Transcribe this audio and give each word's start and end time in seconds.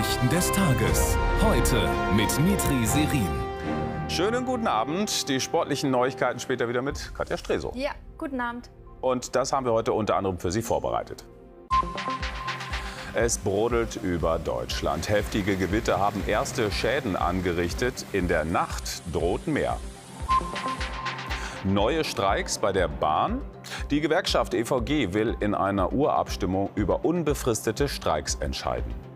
Nachrichten 0.00 0.28
des 0.30 0.50
Tages. 0.52 1.14
Heute 1.42 1.86
mit 2.16 2.40
Mitri 2.40 2.86
Serin. 2.86 3.28
Schönen 4.08 4.46
guten 4.46 4.66
Abend. 4.66 5.28
Die 5.28 5.40
sportlichen 5.40 5.90
Neuigkeiten 5.90 6.40
später 6.40 6.70
wieder 6.70 6.80
mit 6.80 7.14
Katja 7.14 7.36
Streso. 7.36 7.70
Ja, 7.74 7.90
guten 8.16 8.40
Abend. 8.40 8.70
Und 9.02 9.36
das 9.36 9.52
haben 9.52 9.66
wir 9.66 9.74
heute 9.74 9.92
unter 9.92 10.16
anderem 10.16 10.38
für 10.38 10.50
Sie 10.50 10.62
vorbereitet. 10.62 11.26
Es 13.12 13.36
brodelt 13.36 13.96
über 13.96 14.38
Deutschland. 14.38 15.10
Heftige 15.10 15.58
Gewitter 15.58 16.00
haben 16.00 16.22
erste 16.26 16.70
Schäden 16.70 17.14
angerichtet. 17.14 18.06
In 18.14 18.26
der 18.26 18.46
Nacht 18.46 19.02
droht 19.12 19.46
mehr. 19.46 19.76
Neue 21.64 22.04
Streiks 22.04 22.56
bei 22.56 22.72
der 22.72 22.88
Bahn. 22.88 23.42
Die 23.90 24.00
Gewerkschaft 24.00 24.54
EVG 24.54 25.12
will 25.12 25.36
in 25.40 25.54
einer 25.54 25.92
Urabstimmung 25.92 26.70
über 26.74 27.04
unbefristete 27.04 27.86
Streiks 27.86 28.36
entscheiden. 28.36 29.09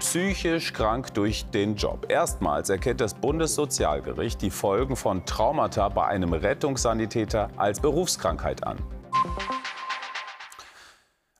Psychisch 0.00 0.72
krank 0.72 1.12
durch 1.14 1.50
den 1.50 1.76
Job. 1.76 2.06
Erstmals 2.08 2.70
erkennt 2.70 3.00
das 3.00 3.14
Bundessozialgericht 3.14 4.40
die 4.40 4.50
Folgen 4.50 4.96
von 4.96 5.26
Traumata 5.26 5.88
bei 5.90 6.06
einem 6.06 6.32
Rettungssanitäter 6.32 7.50
als 7.56 7.80
Berufskrankheit 7.80 8.66
an. 8.66 8.78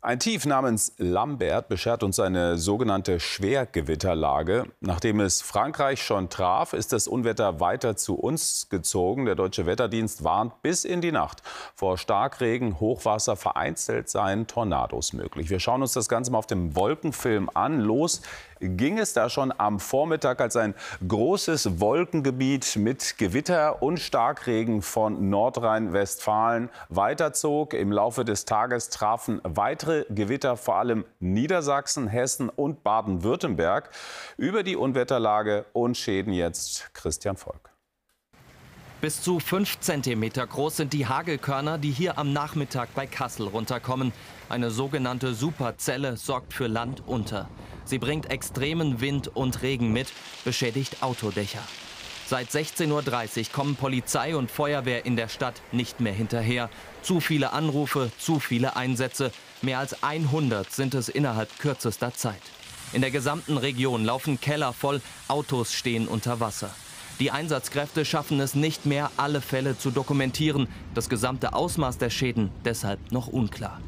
Ein 0.09 0.21
Tief 0.21 0.47
namens 0.47 0.95
Lambert 0.97 1.69
beschert 1.69 2.03
uns 2.03 2.19
eine 2.19 2.57
sogenannte 2.57 3.21
Schwergewitterlage. 3.21 4.65
Nachdem 4.81 5.21
es 5.21 5.43
Frankreich 5.43 6.03
schon 6.03 6.31
traf, 6.31 6.73
ist 6.73 6.95
das 6.95 7.09
Unwetter 7.09 7.61
weiter 7.61 7.95
zu 7.95 8.15
uns 8.15 8.71
gezogen. 8.71 9.27
Der 9.27 9.35
deutsche 9.35 9.67
Wetterdienst 9.67 10.25
warnt 10.25 10.63
bis 10.63 10.87
in 10.87 11.03
die 11.03 11.13
Nacht 11.13 11.43
vor 11.75 11.99
Starkregen, 11.99 12.81
Hochwasser, 12.81 13.37
vereinzelt 13.37 14.09
seien 14.09 14.47
Tornados 14.47 15.13
möglich. 15.13 15.51
Wir 15.51 15.61
schauen 15.61 15.83
uns 15.83 15.93
das 15.93 16.09
Ganze 16.09 16.33
mal 16.33 16.39
auf 16.39 16.47
dem 16.47 16.75
Wolkenfilm 16.75 17.51
an. 17.53 17.79
Los 17.79 18.23
ging 18.61 18.99
es 18.99 19.13
da 19.13 19.29
schon 19.29 19.53
am 19.57 19.81
Vormittag, 19.81 20.41
als 20.41 20.57
ein 20.57 20.75
großes 21.07 21.81
Wolkengebiet 21.81 22.77
mit 22.77 23.17
Gewitter 23.19 23.83
und 23.83 23.99
Starkregen 23.99 24.83
von 24.83 25.31
Nordrhein-Westfalen 25.31 26.71
weiterzog. 26.89 27.75
Im 27.75 27.93
Laufe 27.93 28.25
des 28.25 28.45
Tages 28.45 28.91
trafen 28.91 29.41
weitere 29.45 30.05
Gewitter 30.11 30.57
vor 30.57 30.77
allem 30.77 31.05
Niedersachsen, 31.21 32.09
Hessen 32.09 32.49
und 32.49 32.83
Baden-Württemberg. 32.83 33.91
Über 34.37 34.63
die 34.63 34.77
Unwetterlage 34.77 35.67
und 35.73 35.97
Schäden 35.97 36.33
jetzt 36.33 36.93
Christian 36.95 37.37
Volk. 37.37 37.71
Bis 39.01 39.23
zu 39.23 39.39
5 39.39 39.79
cm 39.79 40.31
groß 40.31 40.79
sind 40.79 40.93
die 40.93 41.07
Hagelkörner, 41.07 41.79
die 41.79 41.93
hier 41.93 42.19
am 42.19 42.33
Nachmittag 42.33 42.89
bei 42.97 43.07
Kassel 43.07 43.47
runterkommen. 43.47 44.13
Eine 44.49 44.71
sogenannte 44.71 45.35
Superzelle 45.35 46.17
sorgt 46.17 46.55
für 46.55 46.69
Land 46.69 47.03
unter. 47.07 47.51
Sie 47.85 47.99
bringt 47.99 48.31
extremen 48.31 49.01
Wind 49.01 49.29
und 49.37 49.61
Regen 49.61 49.93
mit, 49.93 50.09
beschädigt 50.45 51.03
Autodächer. 51.03 51.63
Seit 52.27 52.49
16.30 52.49 52.91
Uhr 53.39 53.53
kommen 53.53 53.77
Polizei 53.77 54.37
und 54.37 54.51
Feuerwehr 54.51 55.05
in 55.05 55.17
der 55.17 55.29
Stadt 55.29 55.61
nicht 55.73 56.01
mehr 56.01 56.13
hinterher. 56.13 56.71
Zu 57.03 57.21
viele 57.21 57.53
Anrufe, 57.53 58.11
zu 58.19 58.39
viele 58.41 58.77
Einsätze. 58.77 59.33
Mehr 59.61 59.79
als 59.79 60.03
100 60.03 60.71
sind 60.71 60.95
es 60.95 61.09
innerhalb 61.09 61.59
kürzester 61.59 62.15
Zeit. 62.15 62.43
In 62.95 63.03
der 63.03 63.11
gesamten 63.11 63.59
Region 63.59 64.05
laufen 64.05 64.41
Keller 64.41 64.73
voll, 64.73 65.03
Autos 65.29 65.75
stehen 65.75 66.09
unter 66.09 66.41
Wasser. 66.41 66.71
Die 67.21 67.31
Einsatzkräfte 67.31 68.05
schaffen 68.05 68.41
es 68.41 68.55
nicht 68.55 68.87
mehr, 68.87 69.11
alle 69.17 69.41
Fälle 69.41 69.77
zu 69.77 69.91
dokumentieren. 69.91 70.69
Das 70.95 71.09
gesamte 71.09 71.53
Ausmaß 71.53 71.99
der 71.99 72.11
Schäden 72.11 72.51
deshalb 72.65 73.13
noch 73.13 73.27
unklar. 73.27 73.81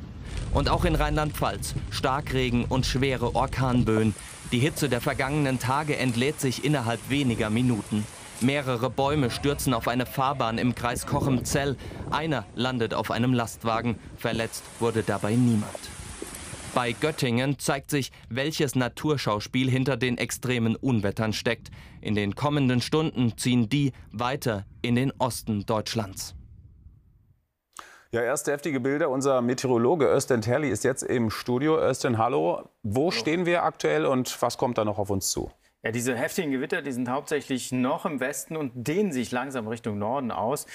Und 0.52 0.68
auch 0.68 0.84
in 0.84 0.94
Rheinland-Pfalz 0.94 1.74
Starkregen 1.90 2.64
und 2.64 2.86
schwere 2.86 3.34
Orkanböen. 3.34 4.14
Die 4.52 4.58
Hitze 4.58 4.88
der 4.88 5.00
vergangenen 5.00 5.58
Tage 5.58 5.96
entlädt 5.96 6.40
sich 6.40 6.64
innerhalb 6.64 7.00
weniger 7.08 7.50
Minuten. 7.50 8.04
Mehrere 8.40 8.90
Bäume 8.90 9.30
stürzen 9.30 9.74
auf 9.74 9.86
eine 9.86 10.06
Fahrbahn 10.06 10.58
im 10.58 10.74
Kreis 10.74 11.06
Cochem-Zell. 11.06 11.76
Einer 12.10 12.46
landet 12.54 12.94
auf 12.94 13.10
einem 13.10 13.34
Lastwagen. 13.34 13.96
Verletzt 14.16 14.64
wurde 14.80 15.02
dabei 15.02 15.34
niemand. 15.34 15.78
Bei 16.74 16.92
Göttingen 16.92 17.58
zeigt 17.58 17.90
sich, 17.90 18.12
welches 18.28 18.74
Naturschauspiel 18.74 19.68
hinter 19.68 19.96
den 19.96 20.18
extremen 20.18 20.76
Unwettern 20.76 21.32
steckt. 21.32 21.70
In 22.00 22.14
den 22.14 22.34
kommenden 22.34 22.80
Stunden 22.80 23.36
ziehen 23.36 23.68
die 23.68 23.92
weiter 24.12 24.64
in 24.80 24.94
den 24.94 25.12
Osten 25.18 25.66
Deutschlands. 25.66 26.34
Ja, 28.12 28.22
erste 28.22 28.50
heftige 28.50 28.80
Bilder. 28.80 29.08
Unser 29.08 29.40
Meteorologe 29.40 30.04
Östen 30.04 30.40
Terli 30.40 30.68
ist 30.68 30.82
jetzt 30.82 31.04
im 31.04 31.30
Studio. 31.30 31.78
Östen, 31.78 32.18
hallo. 32.18 32.68
Wo 32.82 33.12
stehen 33.12 33.46
wir 33.46 33.62
aktuell 33.62 34.04
und 34.04 34.42
was 34.42 34.58
kommt 34.58 34.78
da 34.78 34.84
noch 34.84 34.98
auf 34.98 35.10
uns 35.10 35.30
zu? 35.30 35.52
Ja, 35.82 35.92
diese 35.92 36.14
heftigen 36.14 36.50
Gewitter, 36.50 36.82
die 36.82 36.92
sind 36.92 37.08
hauptsächlich 37.08 37.72
noch 37.72 38.04
im 38.04 38.20
Westen 38.20 38.54
und 38.54 38.72
dehnen 38.74 39.12
sich 39.12 39.30
langsam 39.30 39.66
Richtung 39.66 39.96
Norden 39.98 40.30
aus. 40.30 40.66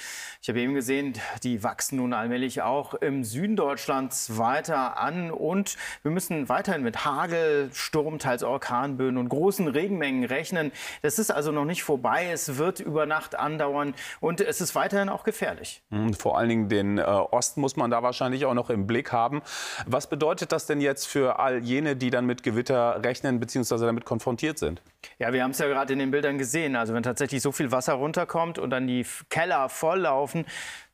Ich 0.41 0.49
habe 0.49 0.59
eben 0.59 0.73
gesehen, 0.73 1.13
die 1.43 1.61
wachsen 1.61 1.97
nun 1.97 2.11
allmählich 2.11 2.63
auch 2.63 2.95
im 2.95 3.23
Süden 3.23 3.55
Deutschlands 3.55 4.39
weiter 4.39 4.97
an 4.97 5.29
und 5.29 5.77
wir 6.01 6.09
müssen 6.09 6.49
weiterhin 6.49 6.81
mit 6.81 7.05
Hagel, 7.05 7.69
Sturm, 7.71 8.17
teils 8.17 8.41
Orkanböen 8.41 9.17
und 9.17 9.29
großen 9.29 9.67
Regenmengen 9.67 10.23
rechnen. 10.23 10.71
Das 11.03 11.19
ist 11.19 11.29
also 11.29 11.51
noch 11.51 11.65
nicht 11.65 11.83
vorbei. 11.83 12.31
Es 12.31 12.57
wird 12.57 12.79
über 12.79 13.05
Nacht 13.05 13.35
andauern 13.35 13.93
und 14.21 14.41
es 14.41 14.59
ist 14.59 14.73
weiterhin 14.73 15.09
auch 15.09 15.23
gefährlich. 15.23 15.83
Hm, 15.91 16.15
vor 16.15 16.35
allen 16.39 16.49
Dingen 16.49 16.67
den 16.67 16.97
äh, 16.97 17.03
Osten 17.03 17.61
muss 17.61 17.75
man 17.75 17.91
da 17.91 18.01
wahrscheinlich 18.01 18.47
auch 18.47 18.55
noch 18.55 18.71
im 18.71 18.87
Blick 18.87 19.11
haben. 19.11 19.43
Was 19.85 20.09
bedeutet 20.09 20.51
das 20.51 20.65
denn 20.65 20.81
jetzt 20.81 21.05
für 21.05 21.37
all 21.37 21.63
jene, 21.63 21.95
die 21.95 22.09
dann 22.09 22.25
mit 22.25 22.41
Gewitter 22.41 23.03
rechnen 23.03 23.39
bzw. 23.39 23.85
damit 23.85 24.03
konfrontiert 24.03 24.57
sind? 24.57 24.81
Ja, 25.19 25.33
wir 25.33 25.43
haben 25.43 25.51
es 25.51 25.59
ja 25.59 25.67
gerade 25.67 25.93
in 25.93 25.99
den 25.99 26.11
Bildern 26.11 26.37
gesehen. 26.37 26.75
Also 26.75 26.93
wenn 26.93 27.03
tatsächlich 27.03 27.41
so 27.41 27.51
viel 27.51 27.71
Wasser 27.71 27.93
runterkommt 27.93 28.59
und 28.59 28.69
dann 28.69 28.87
die 28.87 29.05
Keller 29.29 29.69
volllaufen, 29.69 30.45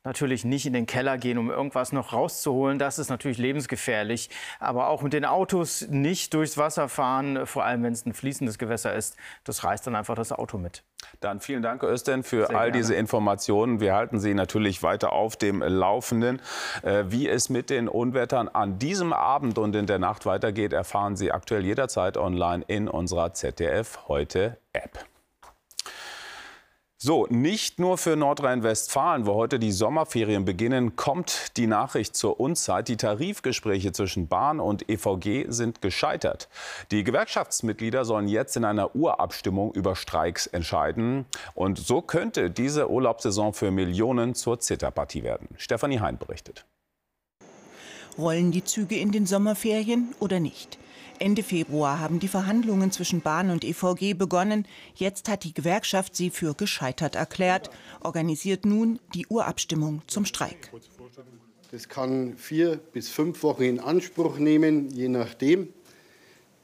natürlich 0.03 0.45
nicht 0.45 0.65
in 0.65 0.73
den 0.73 0.85
Keller 0.85 1.17
gehen, 1.17 1.37
um 1.37 1.49
irgendwas 1.49 1.91
noch 1.91 2.13
rauszuholen. 2.13 2.79
Das 2.79 2.99
ist 2.99 3.09
natürlich 3.09 3.37
lebensgefährlich. 3.37 4.29
Aber 4.59 4.87
auch 4.87 5.01
mit 5.01 5.13
den 5.13 5.25
Autos 5.25 5.87
nicht 5.89 6.33
durchs 6.33 6.57
Wasser 6.57 6.89
fahren, 6.89 7.45
vor 7.45 7.65
allem 7.65 7.83
wenn 7.83 7.93
es 7.93 8.05
ein 8.05 8.13
fließendes 8.13 8.57
Gewässer 8.57 8.93
ist. 8.93 9.17
Das 9.43 9.63
reißt 9.63 9.85
dann 9.87 9.95
einfach 9.95 10.15
das 10.15 10.31
Auto 10.31 10.57
mit. 10.57 10.83
Dann 11.19 11.39
vielen 11.39 11.61
Dank, 11.61 11.83
Östen, 11.83 12.23
für 12.23 12.47
Sehr 12.47 12.55
all 12.55 12.67
gerne. 12.67 12.77
diese 12.77 12.95
Informationen. 12.95 13.79
Wir 13.79 13.95
halten 13.95 14.19
Sie 14.19 14.33
natürlich 14.33 14.83
weiter 14.83 15.13
auf 15.13 15.35
dem 15.35 15.61
Laufenden. 15.61 16.41
Äh, 16.83 17.05
wie 17.07 17.27
es 17.27 17.49
mit 17.49 17.69
den 17.69 17.87
Unwettern 17.87 18.47
an 18.47 18.79
diesem 18.79 19.13
Abend 19.13 19.57
und 19.57 19.75
in 19.75 19.87
der 19.87 19.99
Nacht 19.99 20.25
weitergeht, 20.25 20.73
erfahren 20.73 21.15
Sie 21.15 21.31
aktuell 21.31 21.65
jederzeit 21.65 22.17
online 22.17 22.63
in 22.67 22.87
unserer 22.87 23.33
ZDF 23.33 24.07
heute 24.07 24.57
App. 24.73 25.10
So, 27.03 27.25
nicht 27.31 27.79
nur 27.79 27.97
für 27.97 28.15
Nordrhein-Westfalen, 28.15 29.25
wo 29.25 29.33
heute 29.33 29.57
die 29.57 29.71
Sommerferien 29.71 30.45
beginnen, 30.45 30.95
kommt 30.95 31.57
die 31.57 31.65
Nachricht 31.65 32.15
zur 32.15 32.39
Unzeit. 32.39 32.89
Die 32.89 32.95
Tarifgespräche 32.95 33.91
zwischen 33.91 34.27
Bahn 34.27 34.59
und 34.59 34.87
EVG 34.87 35.45
sind 35.47 35.81
gescheitert. 35.81 36.47
Die 36.91 37.03
Gewerkschaftsmitglieder 37.03 38.05
sollen 38.05 38.27
jetzt 38.27 38.55
in 38.55 38.65
einer 38.65 38.95
Urabstimmung 38.95 39.73
über 39.73 39.95
Streiks 39.95 40.45
entscheiden. 40.45 41.25
Und 41.55 41.79
so 41.79 42.03
könnte 42.03 42.51
diese 42.51 42.87
Urlaubssaison 42.87 43.53
für 43.53 43.71
Millionen 43.71 44.35
zur 44.35 44.59
Zitterpartie 44.59 45.23
werden. 45.23 45.47
Stefanie 45.57 46.01
Hein 46.01 46.19
berichtet. 46.19 46.67
Rollen 48.15 48.51
die 48.51 48.63
Züge 48.63 48.99
in 48.99 49.11
den 49.11 49.25
Sommerferien 49.25 50.13
oder 50.19 50.39
nicht? 50.39 50.77
Ende 51.21 51.43
Februar 51.43 51.99
haben 51.99 52.19
die 52.19 52.27
Verhandlungen 52.27 52.91
zwischen 52.91 53.21
Bahn 53.21 53.51
und 53.51 53.63
EVG 53.63 54.15
begonnen. 54.15 54.67
Jetzt 54.95 55.29
hat 55.29 55.43
die 55.43 55.53
Gewerkschaft 55.53 56.15
sie 56.15 56.31
für 56.31 56.55
gescheitert 56.55 57.15
erklärt, 57.15 57.69
organisiert 58.01 58.65
nun 58.65 58.99
die 59.13 59.27
Urabstimmung 59.27 60.01
zum 60.07 60.25
Streik. 60.25 60.71
Das 61.71 61.87
kann 61.87 62.35
vier 62.37 62.77
bis 62.77 63.09
fünf 63.09 63.43
Wochen 63.43 63.63
in 63.63 63.79
Anspruch 63.79 64.37
nehmen, 64.39 64.89
je 64.89 65.07
nachdem. 65.07 65.69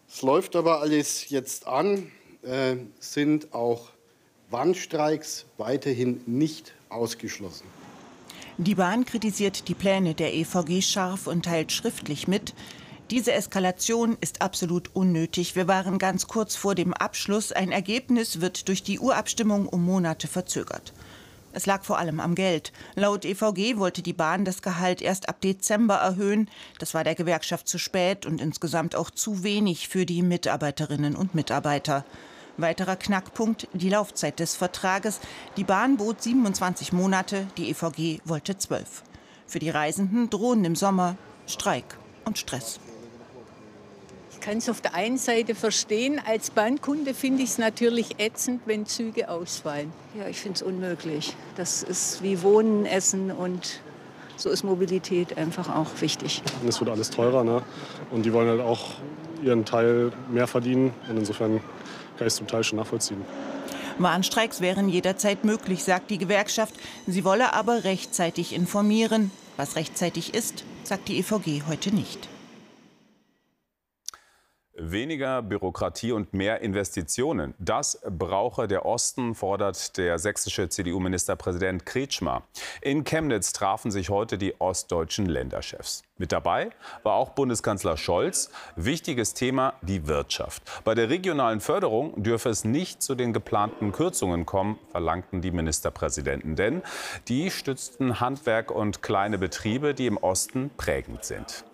Es 0.10 0.22
läuft 0.22 0.56
aber 0.56 0.82
alles 0.82 1.30
jetzt 1.30 1.68
an, 1.68 2.12
äh, 2.42 2.76
sind 3.00 3.54
auch 3.54 3.90
Warnstreiks 4.50 5.46
weiterhin 5.58 6.22
nicht 6.26 6.74
ausgeschlossen. 6.90 7.68
Die 8.60 8.74
Bahn 8.74 9.06
kritisiert 9.06 9.68
die 9.68 9.76
Pläne 9.76 10.16
der 10.16 10.34
EVG 10.34 10.82
scharf 10.82 11.28
und 11.28 11.46
teilt 11.46 11.72
schriftlich 11.72 12.28
mit, 12.28 12.56
diese 13.10 13.32
Eskalation 13.32 14.18
ist 14.20 14.42
absolut 14.42 14.94
unnötig. 14.94 15.56
Wir 15.56 15.68
waren 15.68 15.98
ganz 15.98 16.28
kurz 16.28 16.56
vor 16.56 16.76
dem 16.76 16.94
Abschluss. 16.94 17.52
Ein 17.52 17.72
Ergebnis 17.72 18.42
wird 18.42 18.68
durch 18.68 18.84
die 18.84 19.00
Urabstimmung 19.00 19.68
um 19.68 19.86
Monate 19.86 20.28
verzögert. 20.28 20.94
Es 21.54 21.66
lag 21.66 21.84
vor 21.84 21.98
allem 21.98 22.20
am 22.20 22.36
Geld. 22.36 22.74
Laut 22.96 23.24
EVG 23.24 23.78
wollte 23.78 24.02
die 24.02 24.14
Bahn 24.14 24.46
das 24.46 24.62
Gehalt 24.62 25.02
erst 25.02 25.30
ab 25.30 25.42
Dezember 25.42 25.96
erhöhen. 25.96 26.50
Das 26.80 26.94
war 26.94 27.04
der 27.04 27.16
Gewerkschaft 27.16 27.68
zu 27.68 27.78
spät 27.78 28.26
und 28.26 28.42
insgesamt 28.42 28.96
auch 28.96 29.10
zu 29.10 29.44
wenig 29.44 29.88
für 29.88 30.06
die 30.06 30.22
Mitarbeiterinnen 30.22 31.16
und 31.16 31.34
Mitarbeiter. 31.34 32.04
Weiterer 32.58 32.96
Knackpunkt 32.96 33.68
die 33.74 33.90
Laufzeit 33.90 34.40
des 34.40 34.56
Vertrages. 34.56 35.20
Die 35.56 35.64
Bahn 35.64 35.98
bot 35.98 36.22
27 36.22 36.92
Monate, 36.92 37.48
die 37.58 37.70
EVG 37.70 38.20
wollte 38.26 38.58
12. 38.58 39.04
Für 39.46 39.60
die 39.60 39.70
Reisenden 39.70 40.30
drohen 40.30 40.66
im 40.66 40.76
Sommer 40.76 41.16
Streik 41.46 41.98
und 42.26 42.38
Stress 42.38 42.80
kann 44.48 44.60
es 44.60 44.70
auf 44.70 44.80
der 44.80 44.94
einen 44.94 45.18
Seite 45.18 45.56
verstehen. 45.56 46.22
Als 46.26 46.52
Bahnkunde 46.52 47.14
finde 47.14 47.44
ich 47.44 47.50
es 47.50 47.58
natürlich 47.58 48.18
ätzend, 48.18 48.62
wenn 48.66 48.86
Züge 48.86 49.28
ausfallen. 49.28 49.92
Ja, 50.18 50.30
ich 50.30 50.40
finde 50.40 50.56
es 50.56 50.62
unmöglich. 50.62 51.36
Das 51.58 51.84
ist 51.84 52.24
wie 52.24 52.42
Wohnen, 52.44 52.86
Essen 52.86 53.30
und 53.30 53.82
so 54.38 54.50
ist 54.50 54.64
Mobilität 54.64 55.38
einfach 55.38 55.76
auch 55.76 55.90
wichtig. 56.00 56.42
Es 56.66 56.80
wird 56.80 56.90
alles 56.90 57.10
teurer 57.10 57.44
ne? 57.44 57.62
und 58.10 58.26
die 58.26 58.32
wollen 58.32 58.48
halt 58.48 58.62
auch 58.62 58.92
ihren 59.44 59.66
Teil 59.66 60.14
mehr 60.32 60.48
verdienen 60.48 60.94
und 61.10 61.18
insofern 61.18 61.58
kann 62.18 62.28
ich 62.28 62.28
es 62.28 62.36
zum 62.38 62.48
Teil 62.48 62.64
schon 62.64 62.78
nachvollziehen. 62.78 63.22
Warnstreiks 63.98 64.62
wären 64.62 64.88
jederzeit 64.88 65.44
möglich, 65.44 65.84
sagt 65.84 66.10
die 66.10 66.20
Gewerkschaft. 66.20 66.74
Sie 67.06 67.26
wolle 67.26 67.52
aber 67.52 67.84
rechtzeitig 67.84 68.56
informieren. 68.56 69.30
Was 69.58 69.76
rechtzeitig 69.76 70.34
ist, 70.34 70.64
sagt 70.86 71.10
die 71.10 71.18
EVG 71.18 71.64
heute 71.68 71.94
nicht. 71.94 72.30
Weniger 74.92 75.42
Bürokratie 75.42 76.12
und 76.12 76.34
mehr 76.34 76.62
Investitionen. 76.62 77.54
Das 77.60 78.00
brauche 78.10 78.68
der 78.68 78.86
Osten, 78.86 79.36
fordert 79.36 79.98
der 79.98 80.20
sächsische 80.20 80.70
CDU-Ministerpräsident 80.70 81.86
Kretschmer. 81.86 82.44
In 82.82 83.04
Chemnitz 83.04 83.54
trafen 83.54 83.92
sich 83.92 84.10
heute 84.10 84.38
die 84.38 84.60
ostdeutschen 84.60 85.26
Länderchefs. 85.26 86.04
Mit 86.18 86.32
dabei 86.32 86.72
war 87.04 87.14
auch 87.14 87.30
Bundeskanzler 87.30 87.98
Scholz. 87.98 88.50
Wichtiges 88.76 89.34
Thema 89.34 89.74
die 89.82 90.08
Wirtschaft. 90.08 90.64
Bei 90.84 90.96
der 90.96 91.10
regionalen 91.10 91.60
Förderung 91.60 92.24
dürfe 92.24 92.50
es 92.50 92.64
nicht 92.64 93.02
zu 93.02 93.14
den 93.14 93.34
geplanten 93.34 93.92
Kürzungen 93.92 94.46
kommen, 94.46 94.80
verlangten 94.90 95.42
die 95.42 95.52
Ministerpräsidenten. 95.52 96.56
Denn 96.56 96.82
die 97.28 97.52
stützten 97.52 98.20
Handwerk 98.20 98.72
und 98.72 99.04
kleine 99.04 99.38
Betriebe, 99.38 99.94
die 99.94 100.08
im 100.08 100.18
Osten 100.18 100.72
prägend 100.76 101.24
sind. 101.24 101.66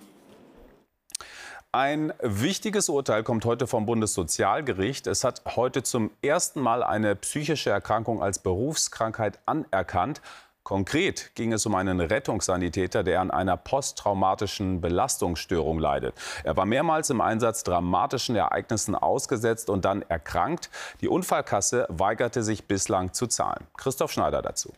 Ein 1.76 2.14
wichtiges 2.22 2.88
Urteil 2.88 3.24
kommt 3.24 3.46
heute 3.46 3.66
vom 3.66 3.88
Bundessozialgericht. 3.88 5.08
Es 5.08 5.24
hat 5.24 5.42
heute 5.56 5.82
zum 5.82 6.12
ersten 6.22 6.62
Mal 6.62 6.84
eine 6.84 7.16
psychische 7.16 7.72
Erkrankung 7.72 8.22
als 8.22 8.38
Berufskrankheit 8.38 9.40
anerkannt. 9.48 10.22
Konkret 10.62 11.32
ging 11.34 11.52
es 11.52 11.66
um 11.66 11.74
einen 11.74 12.00
Rettungssanitäter, 12.00 13.04
der 13.04 13.22
an 13.22 13.32
einer 13.32 13.58
posttraumatischen 13.58 14.82
Belastungsstörung 14.82 15.80
leidet. 15.80 16.14
Er 16.44 16.56
war 16.56 16.68
mehrmals 16.68 17.10
im 17.10 17.22
Einsatz 17.22 17.64
dramatischen 17.64 18.36
Ereignissen 18.36 18.94
ausgesetzt 18.94 19.72
und 19.72 19.84
dann 19.84 20.04
erkrankt. 20.04 20.70
Die 21.02 21.08
Unfallkasse 21.08 21.88
weigerte 21.90 22.44
sich 22.44 22.66
bislang 22.66 23.14
zu 23.14 23.26
zahlen. 23.26 23.66
Christoph 23.78 24.12
Schneider 24.12 24.44
dazu. 24.44 24.74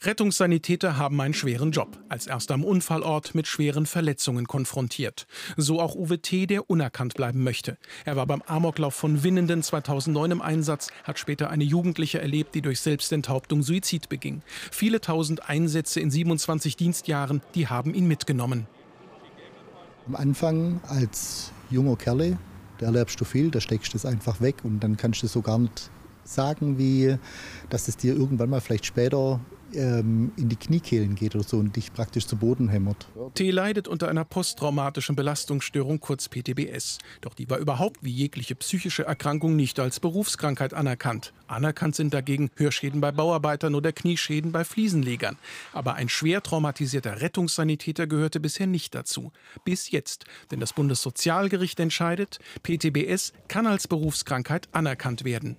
Rettungssanitäter 0.00 0.96
haben 0.96 1.20
einen 1.20 1.34
schweren 1.34 1.72
Job, 1.72 1.98
als 2.08 2.28
erster 2.28 2.54
am 2.54 2.62
Unfallort 2.62 3.34
mit 3.34 3.48
schweren 3.48 3.84
Verletzungen 3.84 4.46
konfrontiert. 4.46 5.26
So 5.56 5.80
auch 5.80 5.96
Uwe 5.96 6.20
T., 6.20 6.46
der 6.46 6.70
unerkannt 6.70 7.14
bleiben 7.14 7.42
möchte. 7.42 7.78
Er 8.04 8.14
war 8.14 8.24
beim 8.24 8.40
Amoklauf 8.42 8.94
von 8.94 9.24
Winnenden 9.24 9.60
2009 9.60 10.30
im 10.30 10.40
Einsatz, 10.40 10.92
hat 11.02 11.18
später 11.18 11.50
eine 11.50 11.64
Jugendliche 11.64 12.20
erlebt, 12.20 12.54
die 12.54 12.62
durch 12.62 12.78
Selbstenthauptung 12.80 13.64
Suizid 13.64 14.08
beging. 14.08 14.42
Viele 14.70 15.00
tausend 15.00 15.48
Einsätze 15.48 15.98
in 15.98 16.12
27 16.12 16.76
Dienstjahren, 16.76 17.42
die 17.56 17.66
haben 17.66 17.92
ihn 17.92 18.06
mitgenommen. 18.06 18.68
Am 20.06 20.14
Anfang 20.14 20.80
als 20.86 21.50
junger 21.70 21.96
Kerle, 21.96 22.38
da 22.78 22.86
erlebst 22.86 23.20
du 23.20 23.24
viel, 23.24 23.50
da 23.50 23.60
steckst 23.60 23.94
du 23.94 23.96
es 23.96 24.06
einfach 24.06 24.40
weg 24.40 24.58
und 24.62 24.78
dann 24.78 24.96
kannst 24.96 25.24
du 25.24 25.26
so 25.26 25.42
gar 25.42 25.58
nicht 25.58 25.90
sagen, 26.22 26.78
wie 26.78 27.16
dass 27.68 27.88
es 27.88 27.96
dir 27.96 28.14
irgendwann 28.14 28.50
mal 28.50 28.60
vielleicht 28.60 28.86
später 28.86 29.40
ähm, 29.74 30.32
in 30.36 30.48
die 30.48 30.56
Kniekehlen 30.56 31.14
geht 31.14 31.34
oder 31.34 31.44
so 31.44 31.58
und 31.58 31.76
dich 31.76 31.92
praktisch 31.92 32.26
zu 32.26 32.36
Boden 32.36 32.68
hämmert. 32.68 33.08
T 33.34 33.50
leidet 33.50 33.88
unter 33.88 34.08
einer 34.08 34.24
posttraumatischen 34.24 35.16
Belastungsstörung, 35.16 36.00
kurz 36.00 36.28
PTBS. 36.28 36.98
Doch 37.20 37.34
die 37.34 37.48
war 37.50 37.58
überhaupt 37.58 38.02
wie 38.02 38.10
jegliche 38.10 38.54
psychische 38.54 39.04
Erkrankung 39.04 39.56
nicht 39.56 39.78
als 39.80 40.00
Berufskrankheit 40.00 40.74
anerkannt. 40.74 41.32
Anerkannt 41.46 41.96
sind 41.96 42.12
dagegen 42.14 42.50
Hörschäden 42.56 43.00
bei 43.00 43.12
Bauarbeitern 43.12 43.74
oder 43.74 43.92
Knieschäden 43.92 44.52
bei 44.52 44.64
Fliesenlegern. 44.64 45.36
Aber 45.72 45.94
ein 45.94 46.08
schwer 46.08 46.42
traumatisierter 46.42 47.20
Rettungssanitäter 47.20 48.06
gehörte 48.06 48.40
bisher 48.40 48.66
nicht 48.66 48.94
dazu. 48.94 49.32
Bis 49.64 49.90
jetzt. 49.90 50.24
Denn 50.50 50.60
das 50.60 50.72
Bundessozialgericht 50.72 51.80
entscheidet, 51.80 52.38
PTBS 52.62 53.32
kann 53.48 53.66
als 53.66 53.88
Berufskrankheit 53.88 54.68
anerkannt 54.72 55.24
werden. 55.24 55.56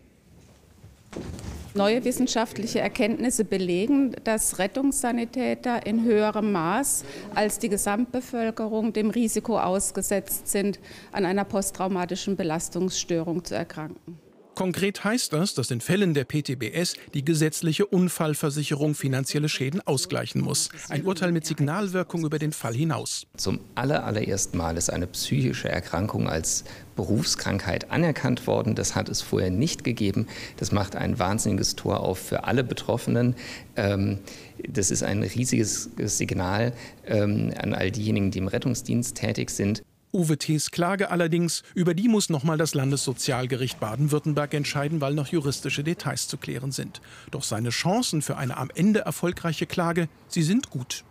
Neue 1.76 2.04
wissenschaftliche 2.04 2.80
Erkenntnisse 2.80 3.46
belegen, 3.46 4.16
dass 4.24 4.58
Rettungssanitäter 4.58 5.86
in 5.86 6.04
höherem 6.04 6.52
Maß 6.52 7.06
als 7.36 7.60
die 7.60 7.70
Gesamtbevölkerung 7.70 8.92
dem 8.92 9.12
Risiko 9.12 9.60
ausgesetzt 9.60 10.48
sind, 10.48 10.80
an 11.12 11.26
einer 11.26 11.46
posttraumatischen 11.46 12.36
Belastungsstörung 12.36 13.46
zu 13.46 13.56
erkranken. 13.56 14.18
Konkret 14.60 15.06
heißt 15.06 15.32
das, 15.32 15.54
dass 15.54 15.72
in 15.72 15.80
Fällen 15.80 16.14
der 16.14 16.26
PTBS 16.26 16.96
die 17.14 17.24
gesetzliche 17.24 17.86
Unfallversicherung 17.86 18.94
finanzielle 18.94 19.48
Schäden 19.48 19.80
ausgleichen 19.80 20.42
muss. 20.42 20.68
Ein 20.90 21.06
Urteil 21.06 21.32
mit 21.32 21.46
Signalwirkung 21.46 22.26
über 22.26 22.40
den 22.40 22.52
Fall 22.52 22.74
hinaus. 22.74 23.26
Zum 23.38 23.62
allerersten 23.76 24.58
Mal 24.58 24.76
ist 24.76 24.90
eine 24.90 25.08
psychische 25.08 25.70
Erkrankung 25.70 26.28
als 26.28 26.66
Berufskrankheit 26.98 27.90
anerkannt 27.90 28.48
worden. 28.48 28.76
Das 28.76 28.96
hat 28.96 29.08
es 29.08 29.22
vorher 29.22 29.50
nicht 29.50 29.86
gegeben. 29.86 30.28
Das 30.58 30.74
macht 30.74 30.98
ein 30.98 31.18
wahnsinniges 31.20 31.78
Tor 31.78 32.02
auf 32.02 32.20
für 32.20 32.44
alle 32.44 32.66
Betroffenen. 32.66 33.36
Ähm, 33.78 34.20
das 34.68 34.92
ist 34.92 35.04
ein 35.04 35.24
riesiges 35.24 35.90
Signal 36.04 36.74
ähm, 37.06 37.54
an 37.58 37.74
all 37.74 37.92
diejenigen, 37.92 38.30
die 38.32 38.40
im 38.40 38.50
Rettungsdienst 38.50 39.16
tätig 39.16 39.52
sind. 39.52 39.84
Uwe 40.12 40.38
T.s 40.38 40.72
Klage 40.72 41.12
allerdings, 41.12 41.64
über 41.76 41.94
die 41.94 42.08
muss 42.08 42.30
nochmal 42.30 42.58
das 42.58 42.74
Landessozialgericht 42.74 43.80
Baden-Württemberg 43.80 44.54
entscheiden, 44.54 45.02
weil 45.02 45.14
noch 45.14 45.28
juristische 45.28 45.84
Details 45.84 46.28
zu 46.28 46.38
klären 46.38 46.72
sind. 46.72 47.02
Doch 47.32 47.44
seine 47.44 47.70
Chancen 47.70 48.22
für 48.22 48.38
eine 48.38 48.58
am 48.58 48.72
Ende 48.74 49.02
erfolgreiche 49.02 49.66
Klage, 49.68 50.10
sie 50.28 50.44
sind 50.44 50.70
gut. 50.70 51.04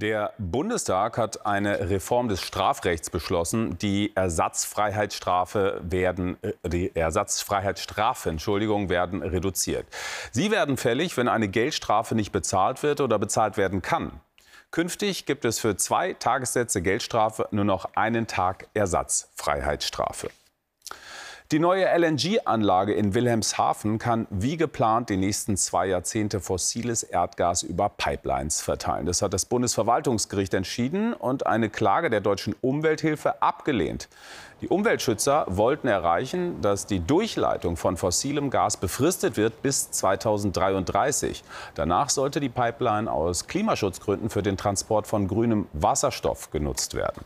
Der 0.00 0.32
Bundestag 0.38 1.18
hat 1.18 1.44
eine 1.44 1.90
Reform 1.90 2.28
des 2.28 2.40
Strafrechts 2.40 3.10
beschlossen. 3.10 3.76
Die 3.78 4.12
Ersatzfreiheitsstrafe 4.14 5.80
werden, 5.82 6.36
äh, 6.40 6.52
die 6.68 6.94
Ersatzfreiheitsstrafen, 6.94 8.32
Entschuldigung, 8.32 8.90
werden 8.90 9.22
reduziert. 9.22 9.86
Sie 10.30 10.52
werden 10.52 10.76
fällig, 10.76 11.16
wenn 11.16 11.26
eine 11.26 11.48
Geldstrafe 11.48 12.14
nicht 12.14 12.30
bezahlt 12.30 12.84
wird 12.84 13.00
oder 13.00 13.18
bezahlt 13.18 13.56
werden 13.56 13.82
kann. 13.82 14.20
Künftig 14.70 15.24
gibt 15.24 15.44
es 15.44 15.58
für 15.58 15.76
zwei 15.76 16.12
Tagessätze 16.12 16.82
Geldstrafe 16.82 17.48
nur 17.50 17.64
noch 17.64 17.94
einen 17.94 18.26
Tag 18.26 18.68
Ersatzfreiheitsstrafe. 18.74 20.28
Die 21.50 21.60
neue 21.60 21.86
LNG-Anlage 21.86 22.92
in 22.92 23.14
Wilhelmshaven 23.14 23.98
kann 23.98 24.26
wie 24.28 24.58
geplant 24.58 25.08
die 25.08 25.16
nächsten 25.16 25.56
zwei 25.56 25.86
Jahrzehnte 25.86 26.40
fossiles 26.40 27.02
Erdgas 27.02 27.62
über 27.62 27.88
Pipelines 27.88 28.60
verteilen. 28.60 29.06
Das 29.06 29.22
hat 29.22 29.32
das 29.32 29.46
Bundesverwaltungsgericht 29.46 30.52
entschieden 30.52 31.14
und 31.14 31.46
eine 31.46 31.70
Klage 31.70 32.10
der 32.10 32.20
deutschen 32.20 32.54
Umwelthilfe 32.60 33.40
abgelehnt. 33.40 34.10
Die 34.60 34.68
Umweltschützer 34.68 35.46
wollten 35.48 35.88
erreichen, 35.88 36.60
dass 36.60 36.84
die 36.84 37.00
Durchleitung 37.00 37.78
von 37.78 37.96
fossilem 37.96 38.50
Gas 38.50 38.76
befristet 38.76 39.38
wird 39.38 39.62
bis 39.62 39.90
2033. 39.90 41.42
Danach 41.74 42.10
sollte 42.10 42.40
die 42.40 42.50
Pipeline 42.50 43.10
aus 43.10 43.46
Klimaschutzgründen 43.46 44.28
für 44.28 44.42
den 44.42 44.58
Transport 44.58 45.06
von 45.06 45.26
grünem 45.28 45.66
Wasserstoff 45.72 46.50
genutzt 46.50 46.92
werden. 46.92 47.24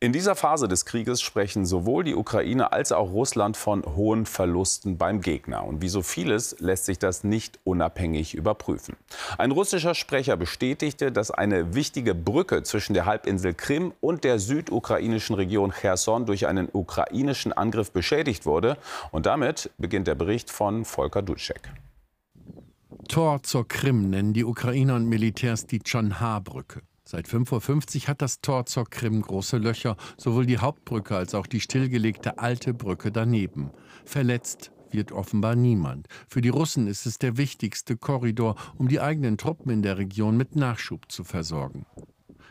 In 0.00 0.12
dieser 0.12 0.36
Phase 0.36 0.68
des 0.68 0.84
Krieges 0.84 1.20
sprechen 1.20 1.66
sowohl 1.66 2.04
die 2.04 2.14
Ukraine 2.14 2.70
als 2.70 2.92
auch 2.92 3.10
Russland 3.10 3.56
von 3.56 3.84
hohen 3.84 4.26
Verlusten 4.26 4.96
beim 4.96 5.20
Gegner. 5.20 5.64
Und 5.64 5.82
wie 5.82 5.88
so 5.88 6.02
vieles 6.02 6.54
lässt 6.60 6.84
sich 6.84 7.00
das 7.00 7.24
nicht 7.24 7.58
unabhängig 7.64 8.34
überprüfen. 8.34 8.94
Ein 9.38 9.50
russischer 9.50 9.96
Sprecher 9.96 10.36
bestätigte, 10.36 11.10
dass 11.10 11.32
eine 11.32 11.74
wichtige 11.74 12.14
Brücke 12.14 12.62
zwischen 12.62 12.94
der 12.94 13.06
Halbinsel 13.06 13.54
Krim 13.54 13.92
und 14.00 14.22
der 14.22 14.38
südukrainischen 14.38 15.34
Region 15.34 15.72
Cherson 15.72 16.26
durch 16.26 16.46
einen 16.46 16.68
ukrainischen 16.72 17.52
Angriff 17.52 17.90
beschädigt 17.90 18.46
wurde. 18.46 18.76
Und 19.10 19.26
damit 19.26 19.68
beginnt 19.78 20.06
der 20.06 20.14
Bericht 20.14 20.48
von 20.48 20.84
Volker 20.84 21.22
Dutschek. 21.22 21.72
Tor 23.08 23.42
zur 23.42 23.66
Krim 23.66 24.10
nennen 24.10 24.32
die 24.32 24.44
Ukrainer 24.44 24.94
und 24.94 25.06
Militärs 25.06 25.66
die 25.66 25.80
Chonhar-Brücke. 25.80 26.82
Seit 27.10 27.26
5.50 27.26 28.02
Uhr 28.02 28.08
hat 28.08 28.20
das 28.20 28.42
Tor 28.42 28.66
zur 28.66 28.84
Krim 28.84 29.22
große 29.22 29.56
Löcher, 29.56 29.96
sowohl 30.18 30.44
die 30.44 30.58
Hauptbrücke 30.58 31.16
als 31.16 31.34
auch 31.34 31.46
die 31.46 31.62
stillgelegte 31.62 32.38
alte 32.38 32.74
Brücke 32.74 33.10
daneben. 33.10 33.70
Verletzt 34.04 34.72
wird 34.90 35.12
offenbar 35.12 35.56
niemand. 35.56 36.06
Für 36.28 36.42
die 36.42 36.50
Russen 36.50 36.86
ist 36.86 37.06
es 37.06 37.18
der 37.18 37.38
wichtigste 37.38 37.96
Korridor, 37.96 38.56
um 38.76 38.88
die 38.88 39.00
eigenen 39.00 39.38
Truppen 39.38 39.70
in 39.70 39.80
der 39.80 39.96
Region 39.96 40.36
mit 40.36 40.54
Nachschub 40.54 41.10
zu 41.10 41.24
versorgen. 41.24 41.86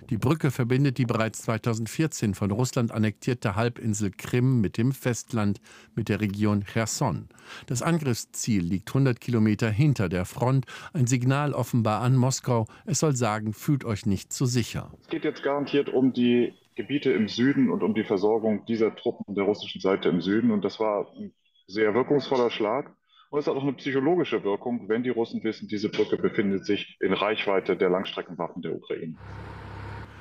Die 0.09 0.17
Brücke 0.17 0.51
verbindet 0.51 0.97
die 0.97 1.05
bereits 1.05 1.41
2014 1.43 2.33
von 2.33 2.51
Russland 2.51 2.91
annektierte 2.91 3.55
Halbinsel 3.55 4.11
Krim 4.11 4.61
mit 4.61 4.77
dem 4.77 4.91
Festland, 4.91 5.59
mit 5.95 6.09
der 6.09 6.21
Region 6.21 6.63
Cherson. 6.63 7.27
Das 7.65 7.81
Angriffsziel 7.81 8.63
liegt 8.63 8.89
100 8.89 9.19
Kilometer 9.19 9.69
hinter 9.69 10.07
der 10.09 10.25
Front. 10.25 10.65
Ein 10.93 11.07
Signal 11.07 11.53
offenbar 11.53 12.01
an 12.01 12.15
Moskau. 12.15 12.67
Es 12.85 12.99
soll 12.99 13.15
sagen, 13.15 13.53
fühlt 13.53 13.85
euch 13.85 14.05
nicht 14.05 14.31
zu 14.31 14.45
sicher. 14.45 14.91
Es 15.01 15.07
geht 15.07 15.23
jetzt 15.23 15.43
garantiert 15.43 15.89
um 15.89 16.13
die 16.13 16.53
Gebiete 16.75 17.11
im 17.11 17.27
Süden 17.27 17.69
und 17.69 17.81
um 17.83 17.95
die 17.95 18.03
Versorgung 18.03 18.65
dieser 18.65 18.95
Truppen 18.95 19.33
der 19.35 19.45
russischen 19.45 19.81
Seite 19.81 20.09
im 20.09 20.21
Süden. 20.21 20.51
Und 20.51 20.63
das 20.63 20.79
war 20.79 21.11
ein 21.17 21.33
sehr 21.65 21.93
wirkungsvoller 21.93 22.51
Schlag. 22.51 22.93
Und 23.29 23.39
es 23.39 23.47
hat 23.47 23.55
auch 23.55 23.63
eine 23.63 23.73
psychologische 23.73 24.43
Wirkung, 24.43 24.87
wenn 24.87 25.03
die 25.03 25.09
Russen 25.09 25.43
wissen, 25.43 25.67
diese 25.67 25.89
Brücke 25.89 26.17
befindet 26.17 26.65
sich 26.65 26.97
in 27.01 27.11
Reichweite 27.13 27.75
der 27.75 27.89
Langstreckenwaffen 27.89 28.61
der 28.61 28.73
Ukraine. 28.75 29.15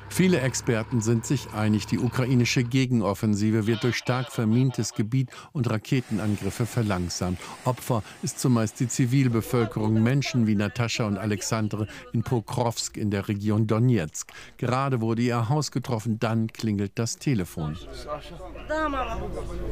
Viele 0.09 0.41
Experten 0.41 1.01
sind 1.01 1.27
sich 1.27 1.53
einig, 1.53 1.87
die 1.87 1.99
ukrainische 1.99 2.65
Gegenoffensive 2.65 3.67
wird 3.67 3.85
durch 3.85 3.97
stark 3.97 4.33
vermintes 4.33 4.95
Gebiet 4.95 5.31
und 5.53 5.69
Raketenangriffe 5.69 6.65
verlangsamt. 6.65 7.39
Opfer 7.65 8.03
ist 8.23 8.41
zumeist 8.41 8.81
die 8.81 8.89
Zivilbevölkerung, 8.89 10.03
Menschen 10.03 10.47
wie 10.47 10.55
Natascha 10.55 11.07
und 11.07 11.19
Alexandre 11.19 11.87
in 12.13 12.23
Pokrovsk 12.23 12.97
in 12.97 13.11
der 13.11 13.29
Region 13.29 13.67
Donetsk. 13.67 14.33
Gerade 14.57 15.01
wurde 15.01 15.23
ihr 15.23 15.49
Haus 15.49 15.71
getroffen, 15.71 16.19
dann 16.19 16.49
klingelt 16.49 16.93
das 16.95 17.19
Telefon. 17.19 17.77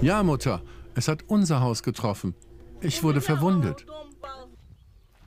Ja, 0.02 0.22
Mutter, 0.22 0.62
es 0.94 1.08
hat 1.08 1.24
unser 1.26 1.60
Haus 1.60 1.82
getroffen. 1.82 2.34
Ich 2.80 3.02
wurde 3.02 3.20
verwundet. 3.20 3.86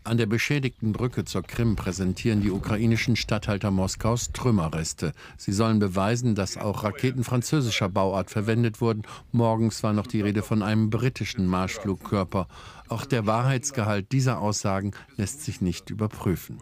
An 0.08 0.18
der 0.18 0.26
beschädigten 0.26 0.94
Brücke 0.94 1.26
zur 1.26 1.44
Krim 1.44 1.76
präsentieren 1.76 2.40
die 2.40 2.50
ukrainischen 2.50 3.18
Statthalter 3.18 3.72
Moskaus 3.72 4.32
Trümmerreste. 4.32 5.12
Sie 5.36 5.52
sollen 5.52 5.80
beweisen, 5.80 6.34
dass 6.34 6.56
auch 6.56 6.86
Raketen 6.86 7.26
französischer 7.26 7.90
Bauart 7.90 8.30
verwendet 8.30 8.80
wurden. 8.80 9.02
Morgens 9.34 9.84
war 9.84 9.92
noch 9.92 10.08
die 10.08 10.22
Rede 10.22 10.44
von 10.44 10.64
einem 10.64 10.90
britischen 10.90 11.46
Marschflugkörper. 11.46 12.48
Auch 12.88 13.04
der 13.04 13.26
Wahrheitsgehalt 13.26 14.14
dieser 14.14 14.40
Aussagen 14.40 14.92
lässt 15.18 15.44
sich 15.44 15.60
nicht 15.60 15.90
überprüfen. 15.90 16.62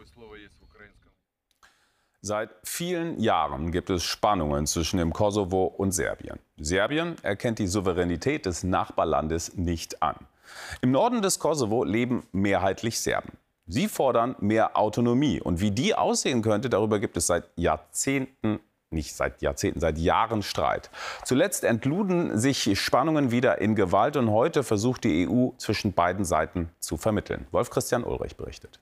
Seit 2.22 2.50
vielen 2.64 3.20
Jahren 3.20 3.72
gibt 3.72 3.92
es 3.92 4.04
Spannungen 4.04 4.66
zwischen 4.66 4.98
dem 4.98 5.14
Kosovo 5.14 5.66
und 5.66 5.92
Serbien. 5.92 6.40
Serbien 6.58 7.14
erkennt 7.22 7.60
die 7.60 7.68
Souveränität 7.68 8.48
des 8.48 8.64
Nachbarlandes 8.64 9.56
nicht 9.56 10.02
an. 10.02 10.16
Im 10.82 10.92
Norden 10.92 11.22
des 11.22 11.40
Kosovo 11.40 11.84
leben 11.84 12.24
mehrheitlich 12.32 13.00
Serben. 13.00 13.34
Sie 13.68 13.88
fordern 13.88 14.36
mehr 14.40 14.78
Autonomie. 14.78 15.42
Und 15.42 15.60
wie 15.60 15.72
die 15.72 15.96
aussehen 15.96 16.42
könnte, 16.42 16.70
darüber 16.70 17.00
gibt 17.00 17.18
es 17.18 17.28
seit 17.28 17.46
Jahrzehnten 17.56 18.60
nicht 18.92 19.16
seit 19.16 19.42
Jahrzehnten, 19.42 19.80
seit 19.80 19.98
Jahren 19.98 20.42
Streit. 20.42 20.90
Zuletzt 21.24 21.64
entluden 21.64 22.40
sich 22.40 22.80
Spannungen 22.80 23.30
wieder 23.30 23.60
in 23.60 23.76
Gewalt 23.76 24.16
und 24.16 24.32
heute 24.32 24.64
versucht 24.64 25.04
die 25.04 25.28
EU 25.28 25.50
zwischen 25.58 25.94
beiden 25.94 26.26
Seiten 26.26 26.70
zu 26.80 26.98
vermitteln. 26.98 27.46
Wolf 27.52 27.70
Christian 27.70 28.04
Ulrich 28.04 28.38
berichtet. 28.38 28.80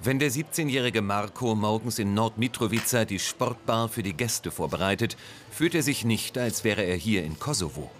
Wenn 0.00 0.20
der 0.20 0.30
17-jährige 0.30 1.02
Marco 1.02 1.56
morgens 1.56 1.98
in 1.98 2.14
Nordmitrovica 2.14 3.04
die 3.04 3.18
Sportbar 3.18 3.88
für 3.88 4.04
die 4.04 4.12
Gäste 4.12 4.52
vorbereitet, 4.52 5.16
fühlt 5.50 5.74
er 5.74 5.82
sich 5.82 6.04
nicht, 6.04 6.38
als 6.38 6.62
wäre 6.62 6.82
er 6.82 6.94
hier 6.94 7.24
in 7.24 7.40
Kosovo. 7.40 7.90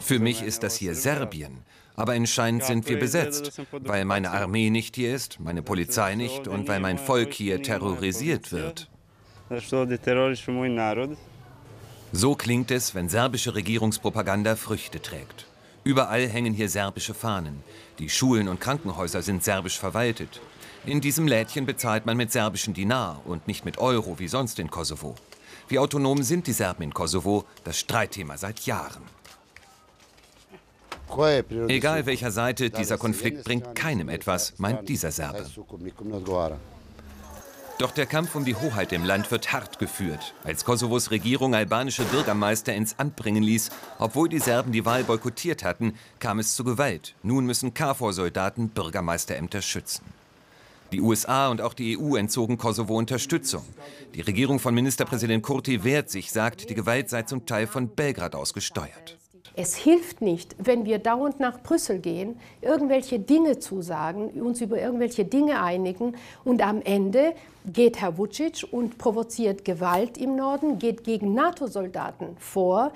Für 0.00 0.18
mich 0.18 0.42
ist 0.42 0.62
das 0.62 0.76
hier 0.76 0.94
Serbien. 0.94 1.58
Aber 1.96 2.12
anscheinend 2.12 2.64
sind 2.64 2.88
wir 2.88 2.98
besetzt, 2.98 3.62
weil 3.70 4.04
meine 4.04 4.32
Armee 4.32 4.70
nicht 4.70 4.96
hier 4.96 5.14
ist, 5.14 5.38
meine 5.38 5.62
Polizei 5.62 6.16
nicht 6.16 6.48
und 6.48 6.66
weil 6.66 6.80
mein 6.80 6.98
Volk 6.98 7.32
hier 7.32 7.62
terrorisiert 7.62 8.50
wird. 8.50 8.90
So 12.12 12.34
klingt 12.34 12.70
es, 12.70 12.94
wenn 12.94 13.08
serbische 13.08 13.54
Regierungspropaganda 13.54 14.56
Früchte 14.56 15.00
trägt. 15.00 15.46
Überall 15.84 16.26
hängen 16.26 16.54
hier 16.54 16.68
serbische 16.68 17.14
Fahnen. 17.14 17.62
Die 17.98 18.08
Schulen 18.08 18.48
und 18.48 18.60
Krankenhäuser 18.60 19.22
sind 19.22 19.44
serbisch 19.44 19.78
verwaltet. 19.78 20.40
In 20.86 21.00
diesem 21.00 21.28
Lädchen 21.28 21.66
bezahlt 21.66 22.06
man 22.06 22.16
mit 22.16 22.32
serbischen 22.32 22.74
Dinar 22.74 23.20
und 23.24 23.46
nicht 23.46 23.64
mit 23.64 23.78
Euro 23.78 24.18
wie 24.18 24.28
sonst 24.28 24.58
in 24.58 24.70
Kosovo. 24.70 25.14
Wie 25.68 25.78
autonom 25.78 26.22
sind 26.22 26.46
die 26.46 26.52
Serben 26.52 26.82
in 26.82 26.94
Kosovo? 26.94 27.44
Das 27.64 27.78
Streitthema 27.78 28.36
seit 28.36 28.60
Jahren. 28.60 29.02
Egal 31.68 32.06
welcher 32.06 32.30
Seite, 32.30 32.70
dieser 32.70 32.98
Konflikt 32.98 33.44
bringt 33.44 33.74
keinem 33.74 34.08
etwas, 34.08 34.54
meint 34.58 34.88
dieser 34.88 35.10
Serbe. 35.10 35.46
Doch 37.78 37.90
der 37.90 38.06
Kampf 38.06 38.36
um 38.36 38.44
die 38.44 38.54
Hoheit 38.54 38.92
im 38.92 39.04
Land 39.04 39.32
wird 39.32 39.52
hart 39.52 39.80
geführt, 39.80 40.32
als 40.44 40.64
Kosovos 40.64 41.10
Regierung 41.10 41.56
albanische 41.56 42.04
Bürgermeister 42.04 42.72
ins 42.72 42.98
Amt 43.00 43.16
bringen 43.16 43.42
ließ. 43.42 43.70
Obwohl 43.98 44.28
die 44.28 44.38
Serben 44.38 44.70
die 44.70 44.84
Wahl 44.84 45.02
boykottiert 45.02 45.64
hatten, 45.64 45.94
kam 46.20 46.38
es 46.38 46.54
zu 46.54 46.62
Gewalt. 46.62 47.14
Nun 47.24 47.46
müssen 47.46 47.74
KFOR-Soldaten 47.74 48.68
Bürgermeisterämter 48.68 49.60
schützen. 49.60 50.04
Die 50.92 51.00
USA 51.00 51.48
und 51.48 51.60
auch 51.60 51.74
die 51.74 51.98
EU 51.98 52.14
entzogen 52.14 52.58
Kosovo 52.58 52.96
Unterstützung. 52.96 53.64
Die 54.14 54.20
Regierung 54.20 54.60
von 54.60 54.72
Ministerpräsident 54.72 55.42
Kurti 55.42 55.82
wehrt 55.82 56.10
sich, 56.10 56.30
sagt, 56.30 56.70
die 56.70 56.74
Gewalt 56.76 57.10
sei 57.10 57.22
zum 57.22 57.44
Teil 57.44 57.66
von 57.66 57.88
Belgrad 57.88 58.36
aus 58.36 58.54
gesteuert. 58.54 59.18
Es 59.56 59.76
hilft 59.76 60.20
nicht, 60.20 60.56
wenn 60.58 60.84
wir 60.84 60.98
dauernd 60.98 61.38
nach 61.38 61.62
Brüssel 61.62 62.00
gehen, 62.00 62.40
irgendwelche 62.60 63.20
Dinge 63.20 63.60
zusagen, 63.60 64.30
uns 64.30 64.60
über 64.60 64.80
irgendwelche 64.80 65.24
Dinge 65.24 65.62
einigen 65.62 66.16
und 66.42 66.60
am 66.60 66.82
Ende 66.82 67.34
geht 67.64 68.00
Herr 68.00 68.18
Vucic 68.18 68.66
und 68.72 68.98
provoziert 68.98 69.64
Gewalt 69.64 70.18
im 70.18 70.34
Norden, 70.34 70.80
geht 70.80 71.04
gegen 71.04 71.34
NATO-Soldaten 71.34 72.36
vor. 72.38 72.92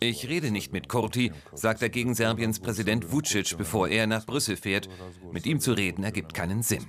Ich 0.00 0.28
rede 0.28 0.50
nicht 0.50 0.72
mit 0.72 0.88
Kurti, 0.88 1.32
sagt 1.52 1.82
er 1.82 1.90
gegen 1.90 2.14
Serbiens 2.14 2.60
Präsident 2.60 3.12
Vucic, 3.12 3.56
bevor 3.58 3.88
er 3.88 4.06
nach 4.06 4.24
Brüssel 4.24 4.56
fährt. 4.56 4.88
Mit 5.32 5.44
ihm 5.44 5.60
zu 5.60 5.72
reden 5.72 6.02
ergibt 6.02 6.32
keinen 6.32 6.62
Sinn. 6.62 6.86